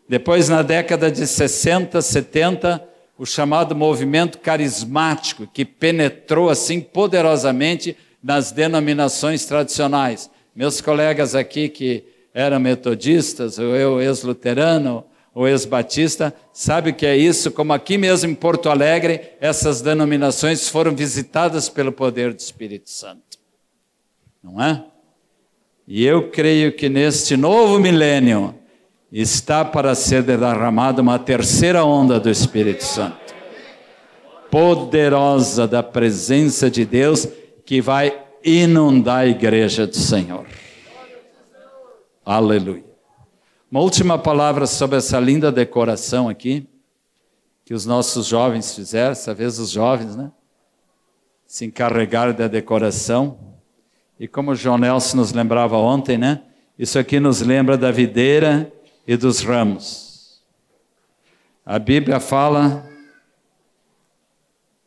Depois, 0.08 0.48
na 0.48 0.62
década 0.62 1.10
de 1.10 1.26
60, 1.26 2.00
70, 2.00 2.86
o 3.18 3.26
chamado 3.26 3.74
movimento 3.74 4.38
carismático, 4.38 5.46
que 5.46 5.64
penetrou 5.64 6.48
assim 6.48 6.80
poderosamente 6.80 7.96
nas 8.24 8.50
denominações 8.50 9.44
tradicionais. 9.44 10.30
Meus 10.56 10.80
colegas 10.80 11.34
aqui 11.34 11.68
que 11.68 12.04
eram 12.32 12.58
metodistas, 12.58 13.58
ou 13.58 13.76
eu 13.76 14.00
ex-luterano, 14.00 15.04
o 15.34 15.46
ex-batista, 15.46 16.34
sabe 16.52 16.90
o 16.90 16.94
que 16.94 17.04
é 17.04 17.16
isso? 17.16 17.50
Como 17.50 17.72
aqui 17.72 17.98
mesmo 17.98 18.30
em 18.30 18.34
Porto 18.34 18.70
Alegre, 18.70 19.32
essas 19.40 19.82
denominações 19.82 20.68
foram 20.68 20.94
visitadas 20.94 21.68
pelo 21.68 21.92
poder 21.92 22.32
do 22.32 22.38
Espírito 22.38 22.88
Santo. 22.88 23.38
Não 24.42 24.62
é? 24.62 24.84
E 25.86 26.04
eu 26.04 26.30
creio 26.30 26.72
que 26.72 26.88
neste 26.88 27.36
novo 27.36 27.78
milênio 27.78 28.54
está 29.12 29.64
para 29.64 29.94
ser 29.94 30.22
derramada 30.22 31.02
uma 31.02 31.18
terceira 31.18 31.84
onda 31.84 32.18
do 32.18 32.30
Espírito 32.30 32.84
Santo. 32.84 33.34
Poderosa 34.50 35.66
da 35.66 35.82
presença 35.82 36.70
de 36.70 36.84
Deus 36.84 37.28
que 37.64 37.80
vai 37.80 38.22
inundar 38.44 39.20
a 39.20 39.26
igreja 39.26 39.86
do 39.86 39.96
Senhor. 39.96 40.46
Aleluia. 42.24 42.84
Uma 43.70 43.80
última 43.80 44.18
palavra 44.18 44.66
sobre 44.66 44.98
essa 44.98 45.18
linda 45.18 45.50
decoração 45.50 46.28
aqui, 46.28 46.68
que 47.64 47.74
os 47.74 47.86
nossos 47.86 48.26
jovens 48.26 48.74
fizeram, 48.74 49.12
essa 49.12 49.34
vez 49.34 49.58
os 49.58 49.70
jovens, 49.70 50.14
né? 50.14 50.30
Se 51.46 51.64
encarregaram 51.64 52.34
da 52.34 52.46
decoração. 52.46 53.38
E 54.20 54.28
como 54.28 54.52
o 54.52 54.54
João 54.54 54.78
Nelson 54.78 55.16
nos 55.16 55.32
lembrava 55.32 55.76
ontem, 55.76 56.18
né? 56.18 56.42
Isso 56.78 56.98
aqui 56.98 57.18
nos 57.18 57.40
lembra 57.40 57.78
da 57.78 57.90
videira 57.90 58.70
e 59.06 59.16
dos 59.16 59.40
ramos. 59.40 60.42
A 61.64 61.78
Bíblia 61.78 62.20
fala 62.20 62.86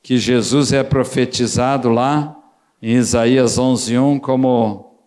que 0.04 0.18
Jesus 0.18 0.72
é 0.72 0.84
profetizado 0.84 1.90
lá 1.90 2.37
em 2.82 2.96
Isaías 2.96 3.58
11:1 3.58 4.20
como 4.20 4.98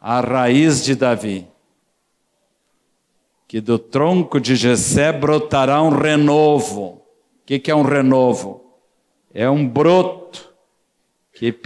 a 0.00 0.20
raiz 0.20 0.84
de 0.84 0.94
Davi 0.94 1.48
que 3.48 3.62
do 3.62 3.78
tronco 3.78 4.38
de 4.38 4.54
Jessé 4.54 5.10
brotará 5.10 5.82
um 5.82 5.88
renovo. 5.88 6.82
O 6.82 7.46
que, 7.46 7.58
que 7.58 7.70
é 7.70 7.74
um 7.74 7.82
renovo? 7.82 8.62
É 9.32 9.48
um 9.48 9.66
broto 9.66 10.52
que 11.32 11.56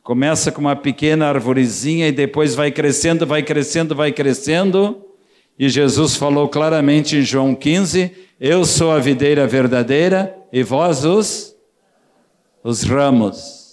começa 0.00 0.52
com 0.52 0.60
uma 0.60 0.76
pequena 0.76 1.26
arvorezinha 1.26 2.06
e 2.06 2.12
depois 2.12 2.54
vai 2.54 2.70
crescendo, 2.70 3.26
vai 3.26 3.42
crescendo, 3.42 3.96
vai 3.96 4.12
crescendo. 4.12 5.04
E 5.58 5.68
Jesus 5.68 6.14
falou 6.14 6.48
claramente 6.48 7.16
em 7.16 7.22
João 7.22 7.52
15: 7.52 8.12
Eu 8.38 8.64
sou 8.64 8.92
a 8.92 9.00
videira 9.00 9.44
verdadeira 9.44 10.38
e 10.52 10.62
vós 10.62 11.04
os, 11.04 11.56
os 12.62 12.84
ramos. 12.84 13.63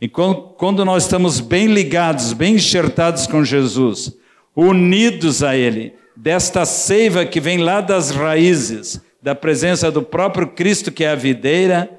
E 0.00 0.08
quando 0.08 0.84
nós 0.84 1.04
estamos 1.04 1.40
bem 1.40 1.66
ligados, 1.66 2.32
bem 2.32 2.56
enxertados 2.56 3.26
com 3.26 3.42
Jesus, 3.42 4.14
unidos 4.54 5.42
a 5.42 5.56
Ele, 5.56 5.94
desta 6.14 6.64
seiva 6.64 7.24
que 7.24 7.40
vem 7.40 7.58
lá 7.58 7.80
das 7.80 8.10
raízes, 8.10 9.00
da 9.22 9.34
presença 9.34 9.90
do 9.90 10.02
próprio 10.02 10.48
Cristo, 10.48 10.92
que 10.92 11.04
é 11.04 11.10
a 11.10 11.14
videira, 11.14 11.90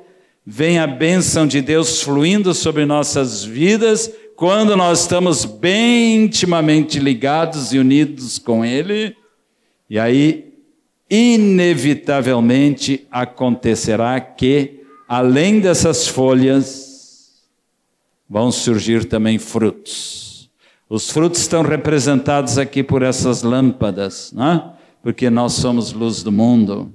vem 0.45 0.79
a 0.79 0.87
bênção 0.87 1.45
de 1.47 1.61
Deus 1.61 2.01
fluindo 2.01 2.53
sobre 2.53 2.85
nossas 2.85 3.43
vidas, 3.43 4.11
quando 4.35 4.77
nós 4.77 5.01
estamos 5.01 5.43
bem 5.43 6.23
intimamente 6.23 6.99
ligados 6.99 7.73
e 7.73 7.79
unidos 7.79 8.37
com 8.37 8.63
Ele, 8.63 9.15
e 9.89 9.97
aí, 9.97 10.53
inevitavelmente, 11.09 13.07
acontecerá 13.09 14.19
que, 14.21 14.81
além 15.07 15.59
dessas 15.59 16.07
folhas, 16.07 16.86
vão 18.29 18.51
surgir 18.51 19.05
também 19.05 19.37
frutos. 19.37 20.49
Os 20.89 21.09
frutos 21.09 21.41
estão 21.41 21.61
representados 21.61 22.57
aqui 22.57 22.81
por 22.81 23.01
essas 23.01 23.43
lâmpadas, 23.43 24.31
né? 24.31 24.73
porque 25.01 25.29
nós 25.29 25.53
somos 25.53 25.91
luz 25.91 26.23
do 26.23 26.31
mundo, 26.31 26.93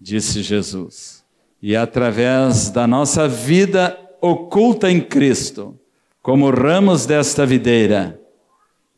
disse 0.00 0.42
Jesus. 0.42 1.24
E 1.60 1.76
através 1.76 2.70
da 2.70 2.86
nossa 2.86 3.28
vida 3.28 3.98
oculta 4.20 4.90
em 4.90 5.00
Cristo, 5.00 5.78
como 6.22 6.50
ramos 6.50 7.04
desta 7.04 7.44
videira, 7.44 8.20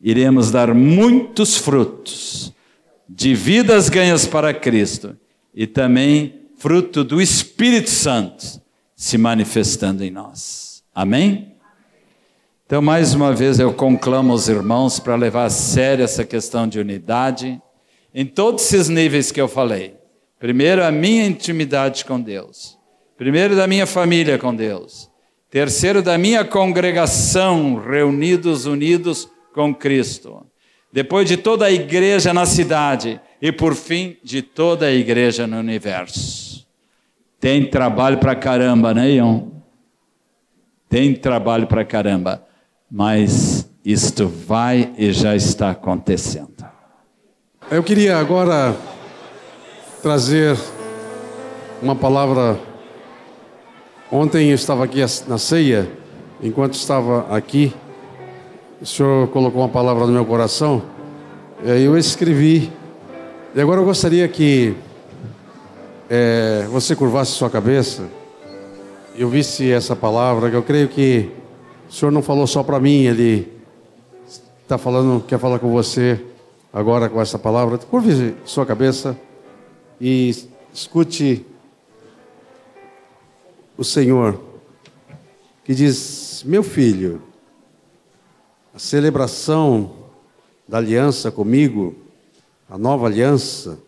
iremos 0.01 0.51
dar 0.51 0.73
muitos 0.75 1.57
frutos 1.57 2.53
de 3.09 3.35
vidas 3.35 3.89
ganhas 3.89 4.27
para 4.27 4.55
Cristo 4.55 5.17
e 5.55 5.67
também 5.67 6.43
fruto 6.57 7.03
do 7.03 7.21
Espírito 7.21 7.91
Santo 7.91 8.61
se 8.95 9.19
manifestando 9.19 10.05
em 10.05 10.11
nós. 10.11 10.66
Amém? 10.97 11.53
Então, 12.65 12.81
mais 12.81 13.13
uma 13.13 13.31
vez, 13.31 13.61
eu 13.61 13.71
conclamo 13.75 14.33
os 14.33 14.49
irmãos 14.49 14.99
para 14.99 15.15
levar 15.15 15.45
a 15.45 15.51
sério 15.51 16.03
essa 16.03 16.25
questão 16.25 16.67
de 16.67 16.81
unidade, 16.81 17.61
em 18.15 18.25
todos 18.25 18.65
esses 18.65 18.89
níveis 18.89 19.31
que 19.31 19.39
eu 19.39 19.47
falei. 19.47 19.95
Primeiro, 20.39 20.83
a 20.83 20.91
minha 20.91 21.27
intimidade 21.27 22.03
com 22.03 22.19
Deus. 22.19 22.79
Primeiro, 23.15 23.55
da 23.55 23.67
minha 23.67 23.87
família 23.87 24.39
com 24.39 24.57
Deus. 24.57 25.11
Terceiro, 25.51 26.01
da 26.01 26.17
minha 26.17 26.47
congregação, 26.47 27.75
reunidos, 27.75 28.65
unidos 28.65 29.29
com 29.53 29.75
Cristo. 29.75 30.47
Depois, 30.91 31.29
de 31.29 31.37
toda 31.37 31.67
a 31.67 31.71
igreja 31.71 32.33
na 32.33 32.47
cidade. 32.47 33.21
E, 33.43 33.53
por 33.53 33.75
fim, 33.75 34.17
de 34.25 34.41
toda 34.41 34.87
a 34.87 34.93
igreja 34.93 35.47
no 35.47 35.59
universo. 35.59 36.67
Tem 37.39 37.69
trabalho 37.69 38.17
para 38.17 38.35
caramba, 38.35 38.95
né, 38.95 39.11
Ion? 39.11 39.56
Tem 40.97 41.15
trabalho 41.15 41.67
para 41.67 41.85
caramba 41.85 42.43
mas 42.91 43.69
isto 43.85 44.27
vai 44.27 44.95
e 44.97 45.13
já 45.13 45.37
está 45.37 45.73
acontecendo. 45.73 46.65
Eu 47.71 47.83
queria 47.83 48.17
agora 48.17 48.75
trazer 50.01 50.57
uma 51.83 51.95
palavra. 51.95 52.59
Ontem 54.11 54.49
eu 54.49 54.55
estava 54.55 54.85
aqui 54.85 55.03
na 55.29 55.37
ceia, 55.37 55.87
enquanto 56.43 56.73
estava 56.73 57.27
aqui, 57.29 57.75
o 58.81 58.87
Senhor 58.87 59.29
colocou 59.29 59.61
uma 59.61 59.69
palavra 59.69 60.07
no 60.07 60.13
meu 60.15 60.25
coração, 60.25 60.83
e 61.63 61.71
aí 61.73 61.85
eu 61.85 61.99
escrevi. 61.99 62.73
E 63.55 63.61
agora 63.61 63.83
eu 63.83 63.85
gostaria 63.85 64.27
que 64.29 64.75
é, 66.09 66.67
você 66.71 66.97
curvasse 66.97 67.33
sua 67.33 67.51
cabeça 67.51 68.16
eu 69.19 69.29
visse 69.29 69.71
essa 69.71 69.97
palavra, 69.97 70.51
que 70.51 70.57
eu 70.57 70.63
creio 70.63 70.89
que 70.89 71.31
o 71.89 71.93
Senhor 71.93 72.11
não 72.11 72.23
falou 72.23 72.47
só 72.47 72.63
para 72.63 72.79
mim, 72.79 73.05
Ele 73.05 73.53
está 74.63 74.77
falando, 74.77 75.25
quer 75.25 75.39
falar 75.39 75.59
com 75.59 75.71
você 75.71 76.21
agora 76.73 77.09
com 77.09 77.21
essa 77.21 77.39
palavra. 77.39 77.79
Curve 77.79 78.35
sua 78.45 78.67
cabeça 78.67 79.19
e 80.01 80.35
escute 80.73 81.45
o 83.79 83.85
Senhor 83.85 84.41
que 85.65 85.75
diz: 85.75 86.45
Meu 86.47 86.63
filho, 86.63 87.21
a 88.75 88.79
celebração 88.79 89.93
da 90.69 90.79
aliança 90.79 91.31
comigo, 91.31 91.95
a 92.69 92.79
nova 92.79 93.07
aliança 93.07 93.79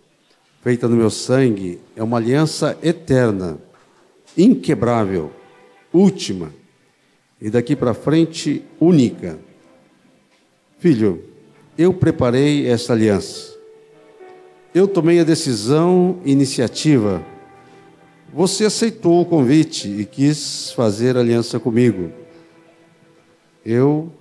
feita 0.63 0.89
no 0.89 0.97
meu 0.97 1.09
sangue, 1.09 1.81
é 1.95 2.03
uma 2.03 2.17
aliança 2.17 2.77
eterna, 2.83 3.59
inquebrável, 4.39 5.33
última 5.93 6.53
e 7.41 7.51
daqui 7.51 7.77
para 7.77 7.93
frente 7.93 8.63
única. 8.81 9.39
Filho, 10.79 11.25
eu 11.77 11.93
preparei 11.93 12.69
essa 12.69 12.93
aliança. 12.93 13.57
Eu 14.75 14.87
tomei 14.87 15.21
a 15.21 15.25
decisão, 15.25 16.21
iniciativa. 16.25 17.25
Você 18.33 18.65
aceitou 18.65 19.23
o 19.23 19.25
convite 19.25 19.89
e 19.89 20.05
quis 20.05 20.71
fazer 20.73 21.17
aliança 21.17 21.59
comigo. 21.59 22.13
Eu, 23.65 24.13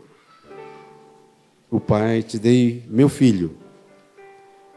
o 1.69 1.79
Pai, 1.79 2.23
te 2.23 2.39
dei 2.39 2.83
meu 2.89 3.09
filho. 3.09 3.55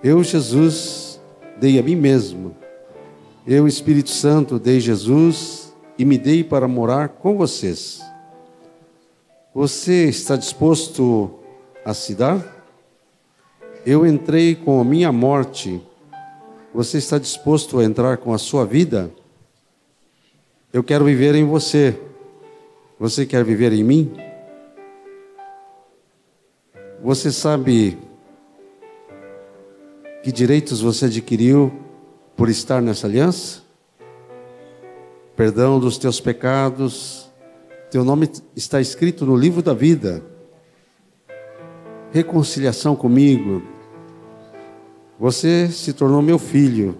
Eu, 0.02 0.22
Jesus, 0.24 1.20
dei 1.58 1.78
a 1.78 1.82
mim 1.82 1.96
mesmo. 1.96 2.56
Eu, 3.52 3.66
Espírito 3.66 4.10
Santo, 4.10 4.60
dei 4.60 4.78
Jesus 4.78 5.74
e 5.98 6.04
me 6.04 6.16
dei 6.16 6.44
para 6.44 6.68
morar 6.68 7.08
com 7.08 7.36
vocês. 7.36 8.00
Você 9.52 10.04
está 10.04 10.36
disposto 10.36 11.40
a 11.84 11.92
se 11.92 12.14
dar? 12.14 12.64
Eu 13.84 14.06
entrei 14.06 14.54
com 14.54 14.80
a 14.80 14.84
minha 14.84 15.10
morte. 15.10 15.82
Você 16.72 16.98
está 16.98 17.18
disposto 17.18 17.80
a 17.80 17.84
entrar 17.84 18.18
com 18.18 18.32
a 18.32 18.38
sua 18.38 18.64
vida? 18.64 19.10
Eu 20.72 20.84
quero 20.84 21.04
viver 21.04 21.34
em 21.34 21.44
você. 21.44 22.00
Você 23.00 23.26
quer 23.26 23.42
viver 23.42 23.72
em 23.72 23.82
mim? 23.82 24.12
Você 27.02 27.32
sabe 27.32 27.98
que 30.22 30.30
direitos 30.30 30.80
você 30.80 31.06
adquiriu 31.06 31.89
por 32.40 32.48
estar 32.48 32.80
nessa 32.80 33.06
aliança? 33.06 33.60
Perdão 35.36 35.78
dos 35.78 35.98
teus 35.98 36.22
pecados, 36.22 37.30
teu 37.90 38.02
nome 38.02 38.30
está 38.56 38.80
escrito 38.80 39.26
no 39.26 39.36
livro 39.36 39.60
da 39.60 39.74
vida. 39.74 40.24
Reconciliação 42.10 42.96
comigo. 42.96 43.62
Você 45.18 45.68
se 45.68 45.92
tornou 45.92 46.22
meu 46.22 46.38
filho. 46.38 46.96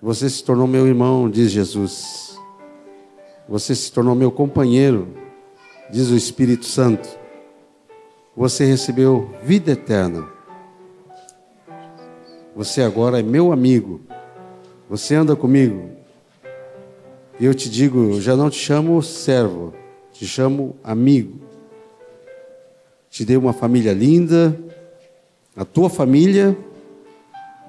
Você 0.00 0.30
se 0.30 0.42
tornou 0.42 0.66
meu 0.66 0.86
irmão, 0.86 1.28
diz 1.28 1.50
Jesus. 1.50 2.40
Você 3.46 3.74
se 3.74 3.92
tornou 3.92 4.14
meu 4.14 4.32
companheiro, 4.32 5.06
diz 5.90 6.08
o 6.08 6.16
Espírito 6.16 6.64
Santo. 6.64 7.10
Você 8.34 8.64
recebeu 8.64 9.30
vida 9.42 9.72
eterna. 9.72 10.26
Você 12.54 12.82
agora 12.82 13.20
é 13.20 13.22
meu 13.22 13.50
amigo. 13.50 14.02
Você 14.88 15.14
anda 15.14 15.34
comigo. 15.34 15.90
E 17.40 17.44
eu 17.46 17.54
te 17.54 17.70
digo, 17.70 18.20
já 18.20 18.36
não 18.36 18.50
te 18.50 18.58
chamo 18.58 19.02
servo, 19.02 19.72
te 20.12 20.26
chamo 20.26 20.76
amigo. 20.84 21.40
Te 23.08 23.24
dei 23.24 23.36
uma 23.36 23.54
família 23.54 23.92
linda, 23.92 24.56
a 25.56 25.64
tua 25.64 25.88
família 25.88 26.56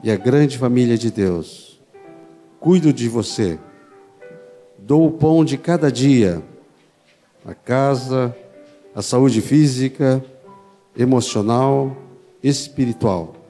e 0.04 0.12
a 0.12 0.18
grande 0.18 0.58
família 0.58 0.98
de 0.98 1.10
Deus. 1.10 1.80
Cuido 2.60 2.92
de 2.92 3.08
você. 3.08 3.58
Dou 4.78 5.08
o 5.08 5.12
pão 5.12 5.46
de 5.46 5.58
cada 5.58 5.90
dia, 5.90 6.44
a 7.46 7.54
casa, 7.54 8.36
a 8.94 9.02
saúde 9.02 9.40
física, 9.40 10.24
emocional, 10.96 11.96
espiritual. 12.44 13.43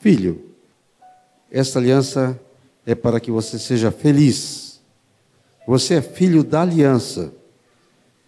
Filho, 0.00 0.44
esta 1.50 1.78
aliança 1.78 2.38
é 2.84 2.96
para 2.96 3.20
que 3.20 3.30
você 3.30 3.58
seja 3.58 3.92
feliz 3.92 4.70
você 5.70 5.94
é 5.94 6.02
filho 6.02 6.42
da 6.42 6.62
aliança. 6.62 7.32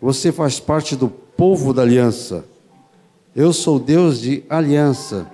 Você 0.01 0.31
faz 0.31 0.61
parte 0.61 0.95
do 0.95 1.09
povo 1.09 1.75
da 1.75 1.83
aliança. 1.83 2.45
Eu 3.35 3.53
sou 3.53 3.81
Deus 3.81 4.21
de 4.21 4.45
aliança. 4.49 5.29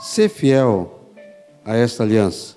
Ser 0.00 0.30
fiel 0.30 1.02
a 1.64 1.76
esta 1.76 2.02
aliança. 2.02 2.56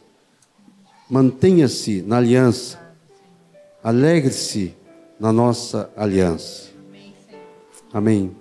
Mantenha-se 1.10 2.02
na 2.02 2.16
aliança. 2.16 2.80
Alegre-se 3.84 4.74
na 5.20 5.34
nossa 5.34 5.90
aliança. 5.98 6.70
Amém. 7.92 8.34